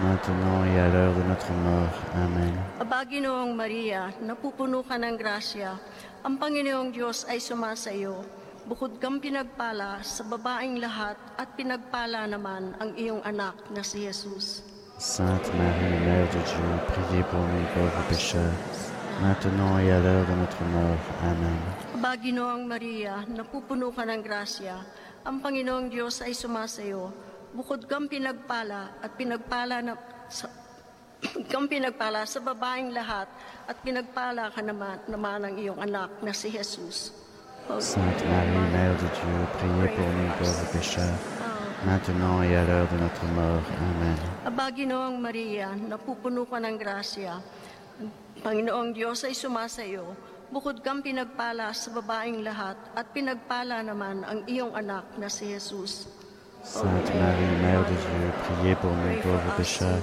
maintenant 0.00 0.64
et 0.64 0.80
à 0.80 0.88
l'heure 0.88 1.12
de 1.12 1.24
notre 1.28 1.52
mort. 1.60 1.92
Amen. 2.16 2.56
Aba, 2.80 3.04
Ginoong 3.04 3.52
Maria, 3.52 4.16
napupuno 4.24 4.80
ka 4.80 4.96
ng 4.96 5.12
grasya. 5.20 5.76
Ang 6.24 6.40
Panginoong 6.40 6.96
Diyos 6.96 7.28
ay 7.28 7.36
sumasa 7.36 7.92
iyo. 7.92 8.24
Bukod 8.64 8.96
kang 8.96 9.20
pinagpala 9.20 10.00
sa 10.00 10.24
babaing 10.24 10.80
lahat 10.80 11.20
at 11.36 11.52
pinagpala 11.52 12.24
naman 12.24 12.72
ang 12.80 12.96
iyong 12.96 13.20
anak 13.28 13.60
na 13.76 13.84
si 13.84 14.08
Jesus. 14.08 14.64
Sainte 14.96 15.52
Marie, 15.52 16.00
Mère 16.00 16.32
de 16.32 16.40
Dieu, 16.40 16.70
priez 16.88 17.24
pour 17.28 17.44
nous 17.44 17.66
pauvres 17.76 18.04
pécheurs, 18.08 18.56
maintenant 19.20 19.78
et 19.78 19.90
à 19.90 19.98
l'heure 20.00 20.26
de 20.26 20.34
notre 20.34 20.62
mort. 20.68 21.02
Amen. 21.22 21.58
Aba, 21.96 22.16
Ginoong 22.20 22.64
Maria, 22.68 23.24
napupuno 23.28 23.92
ka 23.92 24.04
ng 24.04 24.22
grasya. 24.22 24.76
Ang 25.26 25.42
Panginoong 25.42 25.88
Diyos 25.90 26.22
ay 26.22 26.36
sumasa 26.36 26.84
iyo. 26.84 27.10
Bukod 27.56 27.88
kang 27.88 28.06
pinagpala 28.06 29.00
at 29.00 29.16
pinagpala 29.16 29.80
na 29.80 29.96
sa, 30.28 30.46
kang 31.50 31.66
pinagpala 31.66 32.28
sa 32.28 32.38
babaing 32.44 32.92
lahat 32.92 33.26
at 33.66 33.76
pinagpala 33.80 34.52
ka 34.52 34.60
naman, 34.60 35.00
naman 35.08 35.40
ang 35.42 35.54
iyong 35.56 35.80
anak 35.80 36.12
na 36.20 36.30
si 36.36 36.52
Jesus. 36.52 37.10
Sainte 37.82 38.22
Marie, 38.30 38.70
Mère 38.70 38.94
de 38.94 39.08
Dieu, 39.10 39.36
priez 39.58 39.88
pour 39.98 40.06
nous 40.06 40.30
pauvres 40.38 40.66
pécheurs, 40.70 41.18
maintenant 41.82 42.38
et 42.46 42.54
à 42.54 42.62
l'heure 42.62 42.86
de 42.86 42.98
notre 43.02 43.26
mort. 43.34 43.66
Amen. 43.82 44.18
Aba, 44.46 44.70
Ginoong 44.70 45.18
Maria, 45.18 45.74
napupuno 45.74 46.46
ka 46.46 46.62
ng 46.62 46.78
grasya. 46.78 47.42
Ang 48.46 48.62
Panginoong 48.62 48.94
Diyos 48.94 49.26
ay 49.26 49.34
sumasa 49.34 49.82
iyo. 49.82 50.14
Bukod 50.54 50.78
kang 50.78 51.02
pinagpala 51.02 51.74
sa 51.74 51.90
babaing 51.90 52.46
lahat 52.46 52.78
at 52.94 53.10
pinagpala 53.10 53.82
naman 53.82 54.22
ang 54.22 54.46
iyong 54.46 54.70
anak 54.70 55.02
na 55.18 55.26
si 55.26 55.50
Jesus. 55.50 56.06
Sainte 56.62 57.10
Marie, 57.10 57.58
Mère 57.58 57.82
de 57.82 57.98
Dieu, 57.98 58.26
priez 58.46 58.78
pour 58.78 58.94
nous 58.94 59.18
pauvres 59.18 59.50
pécheurs, 59.58 59.98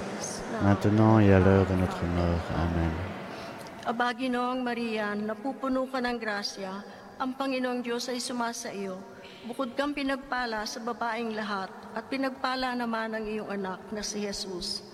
maintenant 0.60 1.24
et 1.24 1.32
à 1.32 1.40
l'heure 1.40 1.64
de 1.64 1.72
notre 1.72 2.04
mort. 2.04 2.44
Amen. 2.52 2.92
Aba, 3.88 4.12
Ginoong 4.12 4.60
Maria, 4.60 5.16
napupuno 5.16 5.88
ka 5.88 6.04
ng 6.04 6.20
grasya. 6.20 6.84
Ang 7.16 7.40
Panginoong 7.40 7.80
Diyos 7.80 8.12
ay 8.12 8.20
sumasa 8.20 8.68
iyo. 8.76 9.00
Bukod 9.48 9.72
kang 9.72 9.96
pinagpala 9.96 10.68
sa 10.68 10.84
babaing 10.84 11.32
lahat 11.32 11.72
at 11.96 12.04
pinagpala 12.12 12.76
naman 12.76 13.08
ang 13.08 13.24
iyong 13.24 13.48
anak 13.48 13.80
na 13.88 14.04
si 14.04 14.20
Jesus. 14.20 14.84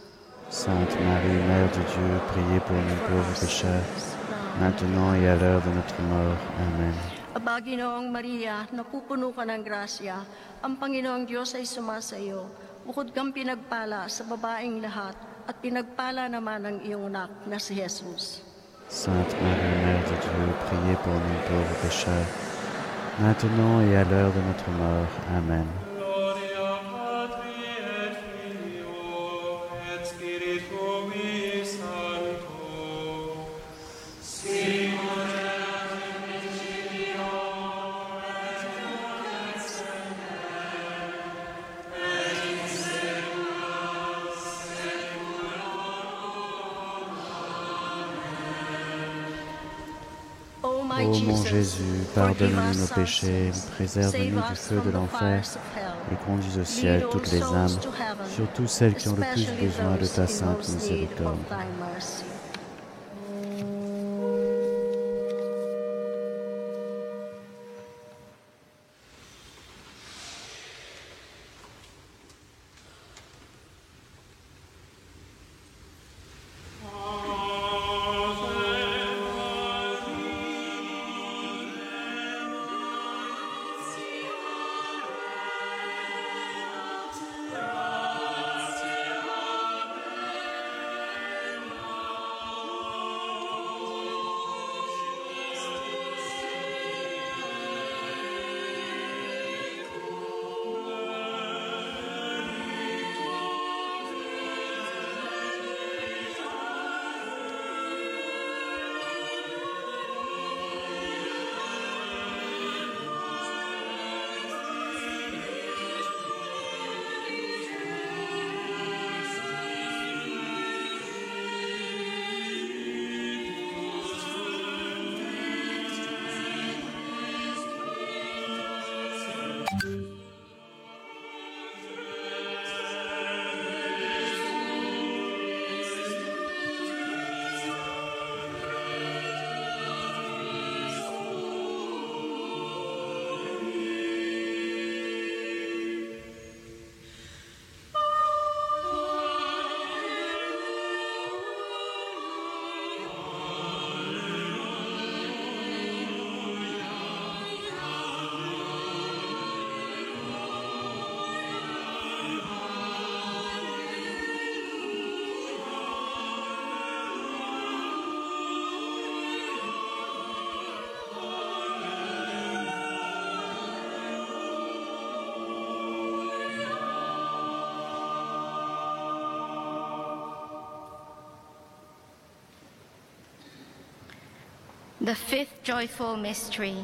Sainte 0.50 0.98
Marie, 1.06 1.38
Mère 1.46 1.70
de 1.70 1.78
Dieu, 1.78 2.10
priez 2.26 2.58
pour 2.66 2.74
nous 2.74 3.00
pauvres 3.06 3.38
pécheurs, 3.38 3.86
maintenant 4.58 5.14
et 5.14 5.28
à 5.28 5.36
l'heure 5.36 5.62
de 5.62 5.70
notre 5.70 6.02
mort. 6.02 6.42
Amen. 6.58 6.94
Aba, 7.38 7.62
Ginoong 7.62 8.10
Maria, 8.10 8.66
napupuno 8.74 9.30
ka 9.30 9.46
ng 9.46 9.62
grasya. 9.62 10.18
Ang 10.66 10.74
Panginoong 10.74 11.22
Diyos 11.22 11.54
ay 11.54 11.62
sumasa 11.62 12.18
iyo. 12.18 12.50
Bukod 12.82 13.14
kang 13.14 13.30
pinagpala 13.30 14.10
sa 14.10 14.26
babaing 14.26 14.82
lahat 14.82 15.14
at 15.46 15.54
pinagpala 15.62 16.26
naman 16.26 16.66
ang 16.66 16.76
iyong 16.82 17.06
anak 17.06 17.30
na 17.46 17.54
si 17.62 17.78
Jesus. 17.78 18.42
Sainte 18.90 19.38
Marie, 19.38 19.78
Mère 19.86 20.02
de 20.02 20.16
Dieu, 20.18 20.46
priez 20.66 20.98
pour 21.06 21.14
nous 21.14 21.40
pauvres 21.46 21.78
pécheurs, 21.78 22.30
maintenant 23.22 23.86
et 23.86 23.94
à 23.94 24.02
l'heure 24.02 24.34
de 24.34 24.42
notre 24.42 24.70
mort. 24.74 25.14
Amen. 25.30 25.89
Pardonne-nous 52.14 52.72
us 52.72 52.78
nos 52.80 52.94
péchés, 52.94 53.50
préserve-nous 53.74 54.40
du 54.40 54.56
feu 54.56 54.80
de 54.84 54.90
l'enfer 54.90 55.42
et 56.12 56.16
conduis 56.26 56.60
au 56.60 56.64
ciel 56.64 57.06
toutes 57.10 57.30
les 57.32 57.42
âmes, 57.42 57.78
surtout 58.34 58.66
celles 58.66 58.94
qui 58.94 59.08
ont 59.08 59.16
le 59.16 59.24
plus 59.32 59.46
besoin 59.60 59.96
de 59.96 60.06
ta 60.06 60.22
in 60.22 60.26
sainte 60.26 60.68
miséricorde. 60.68 61.38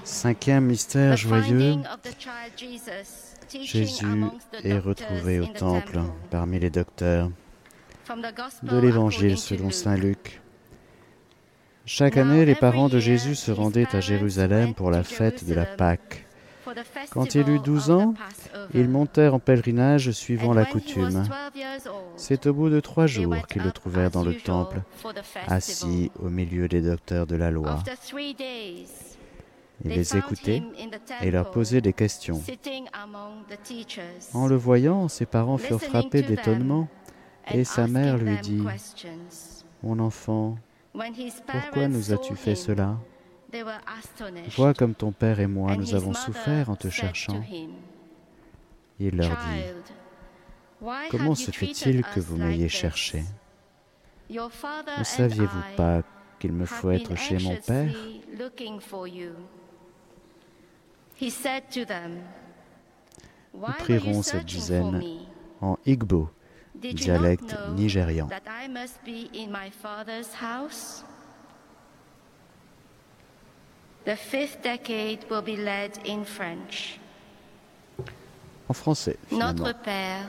Cinquième 0.05 0.65
mystère 0.65 1.17
joyeux, 1.17 1.77
Jésus 3.63 4.25
est 4.65 4.79
retrouvé 4.79 5.41
au 5.41 5.47
temple 5.47 6.01
parmi 6.31 6.59
les 6.59 6.71
docteurs 6.71 7.31
de 8.63 8.77
l'Évangile 8.79 9.37
selon. 9.37 9.71
Saint 9.71 9.97
Luc. 9.97 10.41
Chaque 11.85 12.17
année, 12.17 12.45
les 12.45 12.55
parents 12.55 12.89
de 12.89 12.99
Jésus 12.99 13.35
se 13.35 13.53
rendaient 13.53 13.95
à 13.95 14.01
Jérusalem 14.01 14.75
pour 14.75 14.91
la 14.91 15.03
fête 15.03 15.45
de 15.45 15.55
la 15.55 15.67
Pâque. 15.67 16.27
Quand 17.11 17.35
il 17.35 17.43
eut 17.43 17.59
festival 17.59 17.63
12 17.63 17.79
of 17.79 17.87
the 17.87 17.91
ans, 17.91 18.15
ils 18.75 18.89
montèrent 18.89 19.35
en 19.35 19.39
pèlerinage 19.39 20.11
suivant 20.11 20.53
la 20.53 20.65
coutume. 20.65 21.25
12 22.27 22.31
years 22.31 22.41
old, 22.41 22.41
C'est 22.43 22.47
au 22.47 22.55
bout 22.55 22.71
de 22.71 22.81
trois 22.81 23.07
jours 23.07 23.47
qu'ils 23.47 23.63
le 23.63 23.71
trouvèrent 23.71 24.11
dans 24.11 24.25
le 24.25 24.35
temple, 24.35 24.83
assis 25.47 26.11
au 26.21 26.29
milieu 26.29 26.69
des 26.69 26.81
docteurs 26.81 27.27
de 27.27 27.37
la 27.37 27.51
loi. 27.51 27.73
After 27.73 27.97
three 27.97 28.35
days, 28.35 28.89
Il 29.85 29.91
they 29.91 29.99
les 29.99 30.05
the 30.05 31.23
et 31.23 31.31
leur 31.31 31.51
posait 31.51 31.81
des 31.81 31.93
questions. 31.93 32.43
En 34.35 34.47
le 34.47 34.57
voyant, 34.57 35.09
ses 35.09 35.27
parents 35.27 35.59
furent 35.59 35.83
frappés 35.83 36.23
d'étonnement 36.23 36.89
et 37.53 37.65
sa 37.65 37.87
mère 37.87 38.17
lui 38.17 38.37
dit. 38.39 38.65
Mon 39.83 39.99
enfant, 39.99 40.57
pourquoi 41.47 41.89
nous 41.89 42.13
as-tu 42.13 42.35
fait 42.35 42.57
cela? 42.57 42.97
Vois 44.57 44.75
comme 44.75 44.95
ton 44.95 45.13
père 45.13 45.39
et 45.39 45.47
moi, 45.47 45.77
nous 45.77 45.95
avons 45.95 46.15
souffert 46.15 46.71
en 46.71 46.77
te 46.77 46.89
cherchant. 46.89 47.41
Il 48.99 49.17
leur 49.17 49.29
dit, 49.29 49.63
Comment 51.11 51.35
se 51.35 51.51
fait-il 51.51 52.03
que 52.03 52.21
us 52.21 52.27
vous 52.27 52.37
m'ayez 52.37 52.69
cherché? 52.69 53.23
Ne 54.31 55.05
saviez-vous 55.05 55.77
pas 55.77 56.03
qu'il 56.39 56.53
me 56.53 56.67
faut 56.67 56.91
être 56.91 57.17
chez 57.17 57.39
mon 57.39 57.57
père? 57.57 57.91
you. 59.07 59.33
Prierons 63.79 64.23
cette 64.23 64.45
dizaine 64.45 65.03
en 65.61 65.79
Igbo, 65.87 66.29
dialecte 66.75 67.57
nigérian. 67.75 68.29
En 78.69 78.73
français, 78.73 79.17
finalement. 79.29 79.65
Notre 79.65 79.83
Père, 79.83 80.29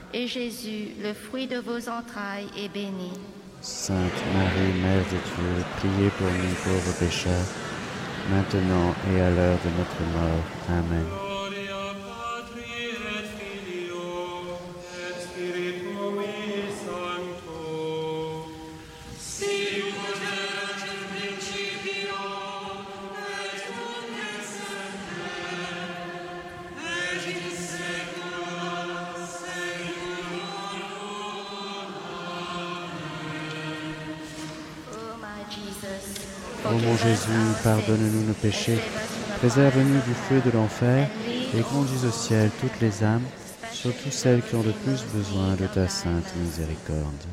et 0.13 0.27
Jésus, 0.27 0.89
le 1.03 1.13
fruit 1.13 1.47
de 1.47 1.57
vos 1.57 1.89
entrailles, 1.89 2.47
est 2.57 2.69
béni. 2.69 3.11
Sainte 3.61 3.95
Marie, 4.33 4.79
Mère 4.81 5.05
de 5.05 5.09
Dieu, 5.09 5.65
priez 5.77 6.09
pour 6.17 6.27
nous 6.27 6.55
pauvres 6.63 6.97
pécheurs, 6.99 7.47
maintenant 8.29 8.95
et 9.13 9.21
à 9.21 9.29
l'heure 9.29 9.57
de 9.63 9.69
notre 9.77 10.01
mort. 10.13 10.43
Amen. 10.69 11.20
Pardonne-nous 37.63 38.27
nos 38.27 38.33
péchés, 38.33 38.79
préserve-nous 39.39 40.01
du 40.01 40.13
feu 40.13 40.41
de 40.45 40.55
l'enfer 40.55 41.07
et 41.27 41.61
conduis 41.61 42.07
au 42.07 42.11
ciel 42.11 42.49
toutes 42.59 42.79
les 42.81 43.03
âmes, 43.03 43.23
surtout 43.71 44.11
celles 44.11 44.41
qui 44.41 44.55
ont 44.55 44.63
le 44.63 44.71
plus 44.71 45.03
besoin 45.13 45.55
de 45.55 45.67
ta 45.67 45.87
sainte 45.87 46.33
miséricorde. 46.37 47.25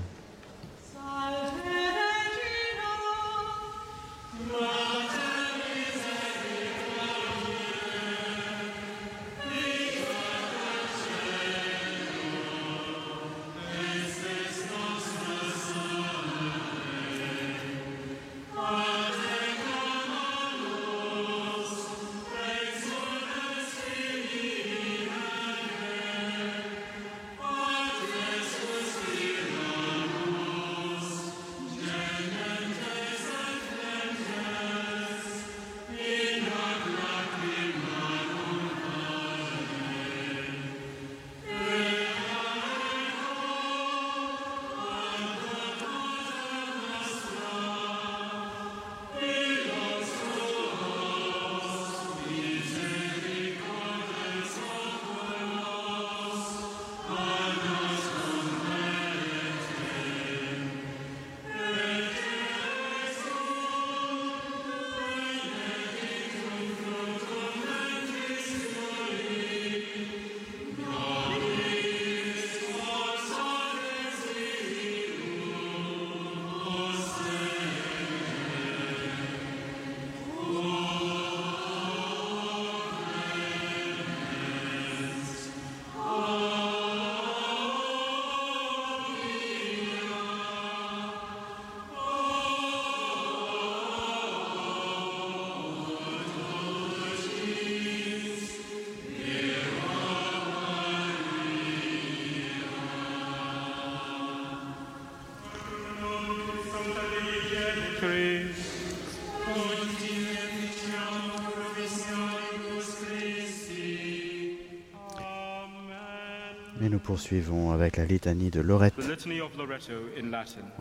Poursuivons 117.18 117.72
avec 117.72 117.96
la 117.96 118.04
litanie 118.04 118.48
de 118.48 118.60
Lorette 118.60 118.94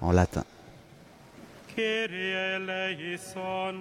en 0.02 0.12
latin. 0.12 0.44
Kyrie 1.76 2.32
eleison. 2.56 3.74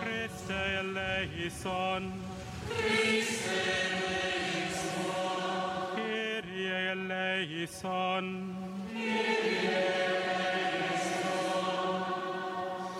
Christe 0.00 0.52
eleison. 0.80 2.02
Kyrie 5.94 6.70
eleison. 6.94 8.24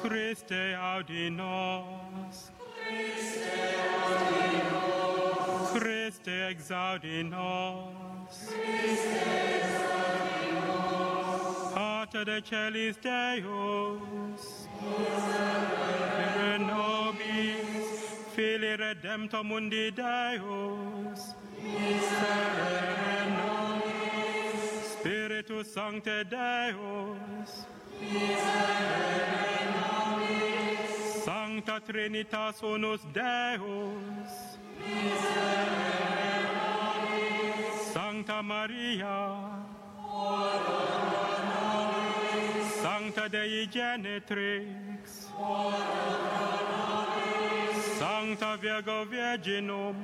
Christe 0.05 0.55
audi 0.99 1.31
Christe 6.67 6.75
exaudi 6.75 7.23
nos. 7.23 8.51
Pater 11.75 12.43
celis 12.43 12.97
Deus, 12.97 14.69
Miserere 14.83 16.59
nobis, 16.59 17.87
Filii 18.35 18.77
Redemptor 18.77 19.45
mundi 19.45 19.93
Deus, 19.93 21.35
Miserere 21.63 23.31
nobis, 23.37 24.93
Spiritus 24.99 25.73
Sancte 25.73 26.25
Deus, 26.25 27.67
Miserere 28.01 29.59
nobis, 29.77 31.25
Sancta 31.25 31.81
Trinitas 31.81 32.63
unus 32.63 33.01
Deus, 33.13 34.59
Miserere 34.81 36.06
Sancta 38.27 38.43
Maria, 38.43 39.63
Sancta 42.83 43.29
Dei 43.29 43.69
Genetrix, 43.71 45.31
Sancta 47.97 48.57
Virgo 48.57 49.05
Virginum, 49.05 49.95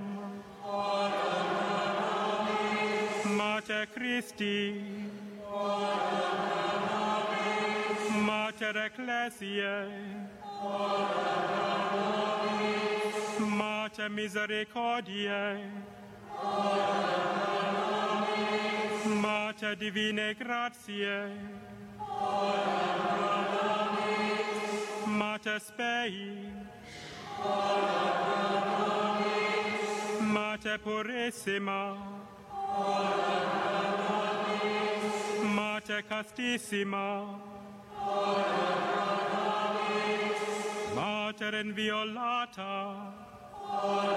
Mater 3.25 3.89
Christi, 3.89 4.85
Mater 8.25 8.77
Ecclesiae, 8.87 9.91
Mater 13.41 14.09
Misericordiae, 14.09 15.59
Mater 19.23 19.77
Divine 19.77 20.35
Gratiae, 20.35 21.31
ora 21.97 23.47
pro 23.47 25.07
Mater 25.07 25.61
Spei, 25.61 26.51
ora 27.39 28.61
pro 28.75 30.25
Mater 30.25 30.79
Purissima, 30.81 31.97
ora 32.51 33.23
pro 34.09 35.45
Mater 35.47 36.03
Castissima, 36.05 37.39
ora 38.01 38.43
pro 39.31 40.95
Mater 40.97 41.55
Inviolata, 41.65 43.15
ora 43.71 44.15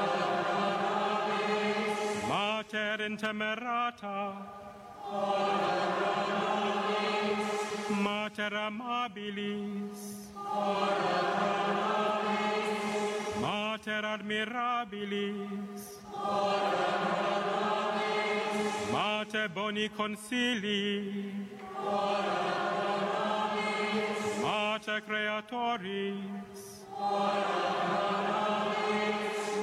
pro 0.47 0.65
Mater 2.27 3.01
Intemerata, 3.01 4.64
Mater 7.91 8.49
Amabilis, 8.51 9.99
Mater 13.39 14.01
Admirabilis, 14.03 15.83
Mater 18.91 19.47
Boni 19.49 19.89
Concilii, 19.89 21.31
Mater 24.41 25.01
Creatoris, 25.01 26.19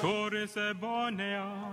Toris 0.00 0.56
Ebonea, 0.56 1.72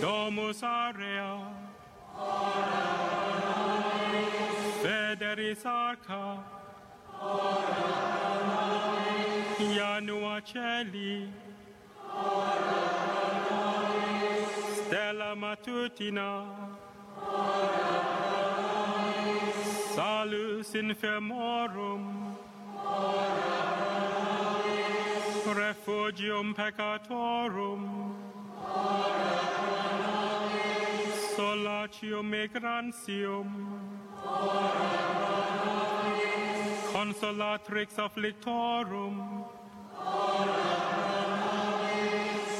Domus 0.00 0.60
Area, 0.64 1.38
Federis 4.82 5.64
Arca, 5.64 6.63
Janua 9.94 10.40
Celi, 10.44 11.28
Stella 14.74 15.34
Matutina, 15.34 16.46
Salus 19.94 20.74
Infirmorum, 20.74 22.36
Refugium 25.54 26.54
Peccatorum, 26.54 28.14
Solatium 31.36 32.30
Migrantium, 32.30 33.48
Consolatrix 36.94 37.98
Afflictorum, 37.98 39.44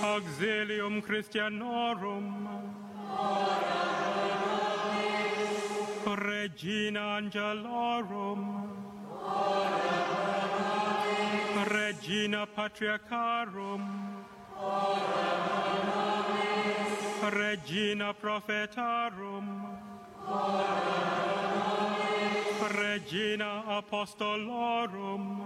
Auxilium 0.02 1.00
Christianorum, 1.00 2.48
Regina 6.04 7.18
Angelorum, 7.18 8.68
Regina 11.68 12.44
Patriarcharum, 12.44 13.82
Regina 17.22 18.12
Prophetarum, 18.12 19.78
Regina 22.94 23.64
Apostolorum, 23.66 25.42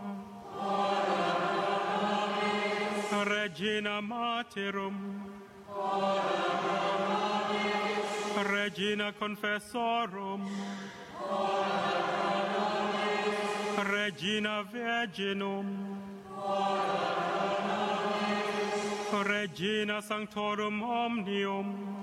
Regina 3.25 4.03
Martyrum, 4.03 5.25
Regina 8.53 9.13
Confessorum, 9.19 10.47
Regina 13.79 14.63
Virginum, 14.71 15.97
Regina 19.25 20.03
Sanctorum 20.03 20.83
Omnium. 20.83 21.97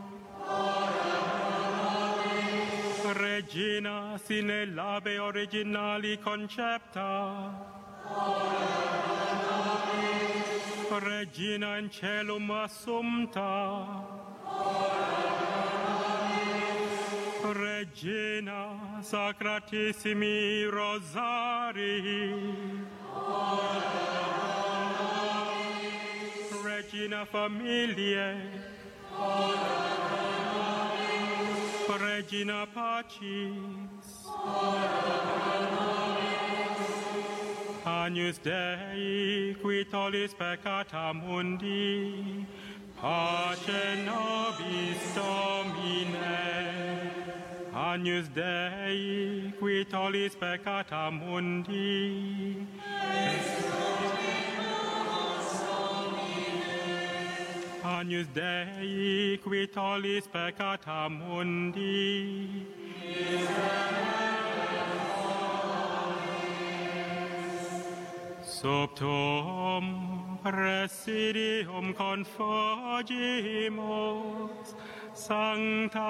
Regina 3.14 4.18
sine 4.18 4.66
labe 4.66 5.20
originali 5.20 6.18
concepta. 6.18 7.54
Regina 10.90 11.78
in 11.78 11.90
celum 11.90 12.50
assumpta. 12.50 14.04
Regina 17.54 19.00
Sacratissimi 19.02 20.66
Rosarii. 20.66 22.34
Regina 26.64 27.26
Familiae. 27.26 28.74
Regina 31.98 32.66
Pacis. 32.74 34.26
Agnus 37.86 38.40
Dei, 38.40 39.56
qui 39.62 39.86
tollis 39.86 40.34
peccata 40.34 41.14
mundi, 41.14 42.46
pace 43.00 44.04
nobis 44.04 45.14
Domine. 45.14 46.26
Agnus 47.74 48.28
Dei, 48.30 49.54
qui 49.60 49.86
tollis 49.86 50.36
peccata 50.36 51.10
mundi, 51.10 52.68
Agnus 57.88 58.26
Dei, 58.34 59.38
qui 59.44 59.70
tollis 59.70 60.28
peccata 60.28 61.08
mundi, 61.08 62.66
Subtum 68.42 70.40
presidium 70.42 71.94
confogimus, 71.94 73.06
Sancta 75.14 76.10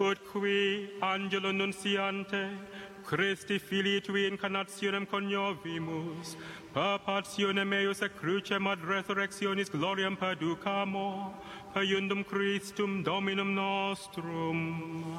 ut 0.00 0.18
qui 0.32 0.90
angelo 1.00 1.52
nunciante, 1.52 2.58
Christi 3.06 3.58
filii 3.58 4.00
tui 4.00 4.26
incarnationem 4.26 5.06
coniovimus, 5.06 6.36
per 6.72 6.98
passionem 7.04 7.72
eius 7.72 8.02
et 8.02 8.16
crucem 8.16 8.66
ad 8.66 8.84
resurrectionis 8.88 9.70
gloriam 9.70 10.16
perducamo, 10.16 11.34
per 11.74 11.82
iundum 11.82 12.24
Christum 12.24 13.02
Dominum 13.02 13.54
nostrum. 13.54 15.14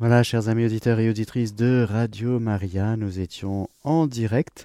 Voilà, 0.00 0.22
chers 0.22 0.48
amis 0.48 0.64
auditeurs 0.64 0.98
et 0.98 1.10
auditrices 1.10 1.54
de 1.54 1.86
Radio 1.86 2.40
Maria, 2.40 2.96
nous 2.96 3.20
étions 3.20 3.68
en 3.84 4.06
direct, 4.06 4.64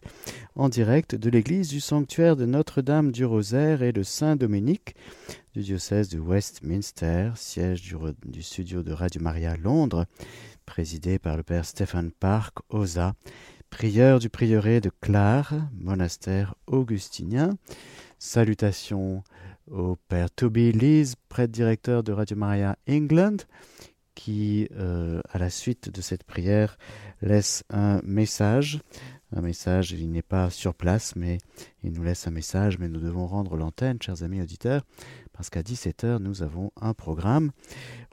en 0.55 0.69
direct 0.69 1.13
de 1.13 1.29
l'église 1.29 1.67
du 1.67 1.81
sanctuaire 1.81 2.37
de 2.37 2.45
Notre-Dame 2.45 3.11
du 3.11 3.25
Rosaire 3.25 3.83
et 3.83 3.91
de 3.91 4.01
Saint-Dominique 4.01 4.95
du 5.53 5.59
diocèse 5.59 6.07
de 6.07 6.19
Westminster, 6.19 7.31
siège 7.35 7.81
du, 7.81 8.41
studio 8.41 8.81
de 8.81 8.93
Radio 8.93 9.21
Maria 9.21 9.57
Londres, 9.57 10.05
présidé 10.65 11.19
par 11.19 11.35
le 11.35 11.43
père 11.43 11.65
Stéphane 11.65 12.11
Park, 12.11 12.59
Osa, 12.69 13.13
prieur 13.69 14.19
du 14.19 14.29
prieuré 14.29 14.79
de 14.79 14.89
Clare, 15.01 15.53
monastère 15.77 16.55
augustinien. 16.65 17.57
Salutations 18.19 19.21
au 19.69 19.97
père 20.07 20.31
Toby 20.31 20.71
Lees, 20.71 21.15
prêtre 21.27 21.51
directeur 21.51 22.03
de 22.03 22.13
Radio 22.13 22.37
Maria 22.37 22.77
England, 22.89 23.35
qui, 24.15 24.67
euh, 24.77 25.21
à 25.29 25.37
la 25.37 25.49
suite 25.49 25.89
de 25.89 26.01
cette 26.01 26.23
prière, 26.23 26.77
laisse 27.21 27.63
un 27.69 28.01
message. 28.03 28.79
Un 29.35 29.41
message, 29.41 29.91
il 29.91 30.11
n'est 30.11 30.21
pas 30.21 30.49
sur 30.49 30.73
place, 30.73 31.15
mais 31.15 31.39
il 31.83 31.91
nous 31.91 32.03
laisse 32.03 32.27
un 32.27 32.31
message, 32.31 32.79
mais 32.79 32.87
nous 32.87 32.99
devons 32.99 33.27
rendre 33.27 33.57
l'antenne, 33.57 34.01
chers 34.01 34.23
amis 34.23 34.41
auditeurs, 34.41 34.83
parce 35.33 35.49
qu'à 35.49 35.61
17h, 35.61 36.19
nous 36.19 36.41
avons 36.41 36.71
un 36.79 36.93
programme. 36.93 37.51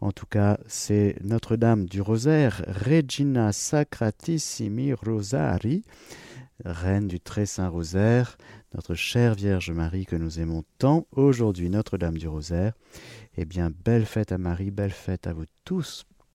En 0.01 0.11
tout 0.11 0.27
cas, 0.27 0.59
c'est 0.67 1.17
Notre-Dame 1.23 1.87
du 1.87 2.01
Rosaire, 2.01 2.65
Regina 2.67 3.53
Sacratissimi 3.53 4.93
Rosari, 4.95 5.85
Reine 6.65 7.09
du 7.09 7.21
Très 7.21 7.47
Saint 7.47 7.69
Rosaire, 7.69 8.37
notre 8.75 8.95
chère 8.95 9.35
Vierge 9.35 9.71
Marie 9.71 10.07
que 10.07 10.17
nous 10.17 10.41
aimons 10.41 10.65
tant 10.79 11.07
aujourd'hui, 11.13 11.69
Notre-Dame 11.69 12.17
du 12.17 12.27
Rosaire. 12.27 12.73
Eh 13.37 13.45
bien, 13.47 13.71
belle 13.71 14.05
fête 14.05 14.33
à 14.33 14.39
Marie, 14.39 14.71
belle 14.71 14.91
fête 14.91 15.27
à 15.27 15.33
vous 15.33 15.47
tous. 15.65 16.05